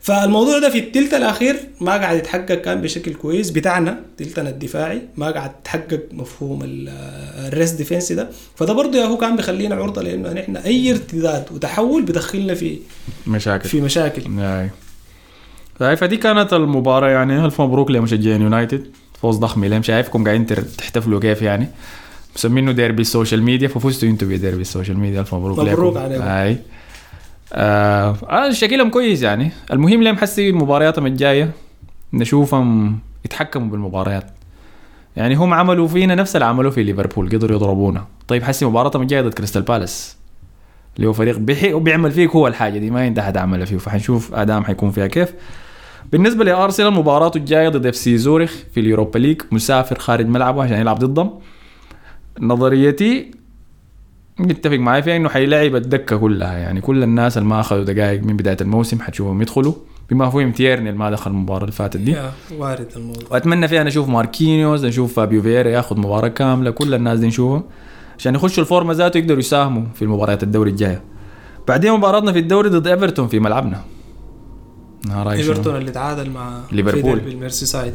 [0.02, 5.32] فالموضوع ده في التلت الأخير ما قاعد يتحقق كان بشكل كويس بتاعنا تلتنا الدفاعي ما
[5.32, 8.30] قاعد يتحقق مفهوم ال rest defense ده.
[8.56, 12.80] فده برضه يا هو كان بيخلينا عرضة لأنه نحن أي ارتداد وتحول بدخلنا في
[13.28, 13.70] مشاكل.
[13.70, 14.22] في مشاكل.
[15.80, 17.46] طيب فدي كانت المباراة يعني.
[17.46, 18.88] ألف مبروك لمشجعين يونايتد.
[19.22, 20.46] فوز ضخم لهم شايفكم قاعدين
[20.78, 21.68] تحتفلوا كيف يعني.
[22.36, 25.22] مسمينه ديربي ال social media ففزتوا أنتوا بديربي ال social media.
[25.22, 26.22] ألف مبروك مبروك عليكم.
[26.22, 26.58] هاي
[27.54, 29.52] آه, آه شكلهم كويس يعني.
[29.74, 31.52] المهم لهم حسي مبارياتهم الجاية
[32.14, 34.32] نشوفهم يتحكموا بالمباريات.
[35.16, 38.06] يعني هم عملوا فينا نفس اللي عملوه في ليفربول قدروا يضربونا.
[38.28, 40.18] طيب حسي مباراتهم الجاية ضد كريستال بالاس
[40.98, 43.78] اللي هو فريق بيحي وبيعمل فيك هو الحاجة دي ما انت حد عملها فيه.
[43.78, 45.34] فحنشوف ادام حيكون فيها كيف.
[46.12, 49.42] بالنسبة لأرسنال مباراته الجاية ضد إف سي زوريخ في اليوروبا ليج.
[49.52, 51.40] مسافر خارج ملعبه عشان يلعب ضدهم.
[52.40, 53.32] نظريتي
[54.42, 56.58] متفق معي فيها إنه حيلعب الدكة كلها.
[56.58, 59.74] يعني كل الناس اللي ما أخذوا دقائق من بداية الموسم حتشوفهم يدخلوا.
[60.10, 62.16] بما فيهم تيرني اللي ما دخل المباراة اللي فاتت دي.
[62.58, 63.24] وارد الموضوع.
[63.32, 66.72] وأتمنى فيها نشوف ماركينيوز نشوف فابيو فيرا ياخذ مباراة كاملة.
[66.72, 67.64] كل الناس دي نشوفهم.
[68.18, 71.02] عشان يخشوا الفورمة ذاته يقدروا يساهموا في المباريات الدوري الجاية.
[71.68, 73.82] بعدين مباراتنا في الدوري ضد إيفرتون في ملعبنا.
[75.16, 77.20] إيفرتون اللي تعادل مع ليفربول.
[77.20, 77.94] بالميرسيسايد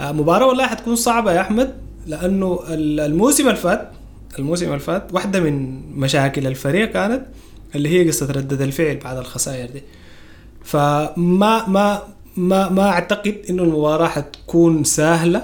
[0.00, 1.74] آه مباراة والله حتكون صعبة يا أحمد
[2.06, 3.92] لأنه الموسم اللي فات
[4.38, 7.22] الموسم اللي فات واحدة من مشاكل الفريق كانت
[7.74, 9.82] اللي هي قصة ردة الفعل بعد الخسائر دي.
[10.64, 12.02] فما ما
[12.36, 15.42] ما ما أعتقد إنه المباراة حتكون سهلة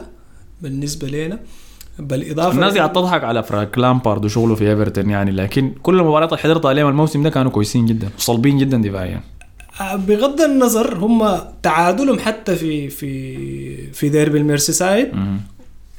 [0.62, 1.38] بالنسبة لنا
[1.98, 6.42] بالاضافه الناس قاعد تضحك على فرانك لامبارد وشغله في إيفرتون يعني لكن كل المباريات اللي
[6.42, 9.20] حضرتها عليهم الموسم ده كانوا كويسين جدا وصلبين جدا دفاعيا.
[9.80, 15.08] آه، بغض النظر هم تعادلهم حتى في في في ديربي الميرسيسايد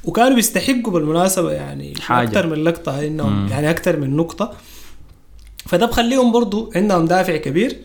[0.04, 2.28] وكانوا بيستحقوا بالمناسبة يعني حاجة.
[2.28, 3.48] أكثر من لقطة إنهم مم.
[3.48, 4.52] يعني أكثر من نقطة.
[5.66, 7.76] فده بخليهم برضو عندهم دافع كبير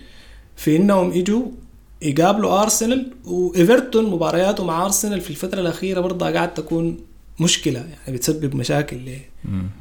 [0.55, 1.43] في إنهم يجوا
[2.01, 6.97] يقابلوا أرسنال وإيفرتون مبارياته مع أرسنال في الفترة الأخيرة برضه قاعد تكون
[7.39, 7.79] مشكلة.
[7.79, 9.29] يعني بتسبب مشاكل ليه؟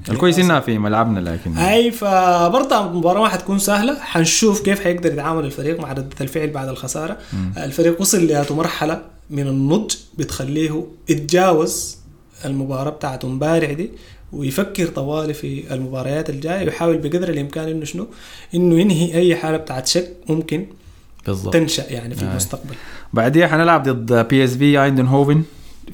[0.09, 4.01] الكويس إنها في ملعبنا لكن أي فبرضه المباراة ما حتكون سهلة.
[4.01, 7.19] حنشوف كيف حيقدر يتعامل الفريق مع ردة الفعل بعد الخسارة.
[7.33, 7.53] مم.
[7.57, 12.04] الفريق وصل لهذه مرحله من النضج بتخليه يتجاوز
[12.47, 13.91] المباراة بتاعته امبارح دي
[14.33, 18.07] ويفكر طوالي في المباريات الجاية ويحاول بقدر الإمكان إنه شنو؟
[18.55, 20.67] إنه ينهي أي حالة بتاعت شك ممكن
[21.27, 21.53] بالضبط.
[21.53, 22.31] تنشأ يعني في آه.
[22.31, 22.75] المستقبل.
[23.13, 25.43] بعديها حنلعب ضد بي اس في ايندهوفن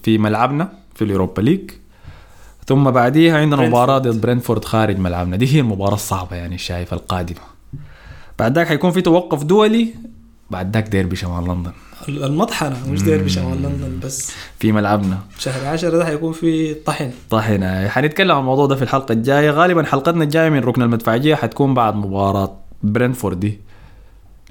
[0.02, 1.70] في ملعبنا في اليوروبا ليج.
[2.66, 5.36] ثم بعديها عندنا مباراة ضد برينفورد خارج ملعبنا.
[5.36, 7.40] دي هي المباراة الصعبة يعني شايف القادمة.
[8.38, 9.88] بعد ذاك حيكون في توقف دولي
[10.50, 11.72] بعد ذاك ديربي شمال لندن.
[12.08, 14.32] المطحنة مش ديربي شمال لندن بس.
[14.58, 15.18] في ملعبنا.
[15.38, 17.10] شهر 10 ده حيكون في طحن.
[17.30, 19.50] طحن حنتكلم عن الموضوع ده في الحلقة الجاية.
[19.50, 23.40] غالبا حلقتنا الجاية من ركن المدفعيه حتكون بعد مباراة برينفورد.
[23.40, 23.58] دي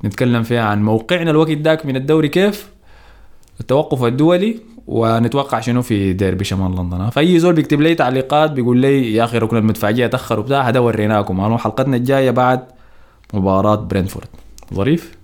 [0.05, 2.69] نتكلم فيها عن موقعنا الوقت ذاك من الدوري كيف
[3.59, 7.09] التوقف الدولي ونتوقع شنو في ديربي شمال لندن.
[7.09, 11.57] فأي زول بيكتب لي تعليقات بيقول لي يا أخي ركن المدفعيه تأخر وبتاع هذا وريناكم.
[11.57, 12.63] حلقتنا الجاية بعد
[13.33, 14.27] مباراة برينفورد.
[14.73, 15.18] ظريف؟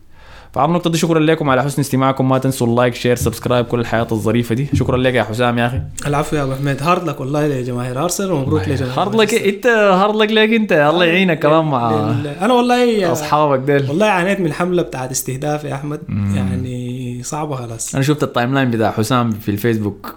[0.55, 2.29] فعلى النقطه دي شكرا لكم على حسن استماعكم.
[2.29, 4.67] ما تنسوا ال like share subscribe كل الحياة الظريفة دي.
[4.73, 5.81] شكرا لك يا حسام يا أخي.
[6.07, 10.15] العفو يا أبو حميد hard luck والله لجماهير ارسنال ومبروك لجماهير hard luck إنت hard
[10.15, 10.71] luck لك أنت.
[10.71, 12.09] الله يعينك كمان مع
[12.41, 13.89] أنا والله أصحابك ديل.
[13.89, 15.99] والله عانيت من الحملة بتاعت استهداف يا أحمد.
[16.09, 17.95] يعني صعبة خلاص.
[17.95, 20.15] أنا شفت ال timeline بتاع حسام في الفيسبوك.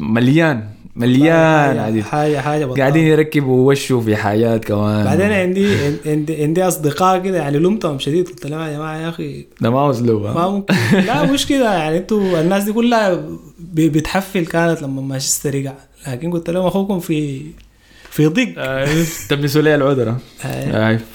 [0.00, 0.68] مليان.
[0.96, 5.04] مليان حاجة حاجة, حاجة قاعدين يركبوا وشه في حاجات كمان.
[5.04, 5.76] بعدين عندي
[6.06, 8.28] عندي عندي أصدقاء كده يعني لمتهم شديد.
[8.28, 10.74] قلت لهم يا جماعة يا أخي ده ما اسلوب ما ممكن.
[10.92, 11.74] لا مش كده.
[11.74, 13.22] يعني أنتوا الناس دي كلها
[13.74, 15.72] بتحفل كانت لما مانشستر رجع.
[16.08, 17.42] لكن قلت لهم أخوكم في
[18.10, 18.54] في ضيق.
[18.58, 18.88] آه،
[19.28, 20.18] تلبسوا لي العذره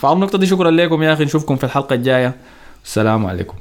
[0.01, 1.23] فعلى النقطة دي شكرا لكم يا أخي.
[1.23, 2.35] نشوفكم في الحلقة الجاية.
[2.85, 3.55] السلام عليكم.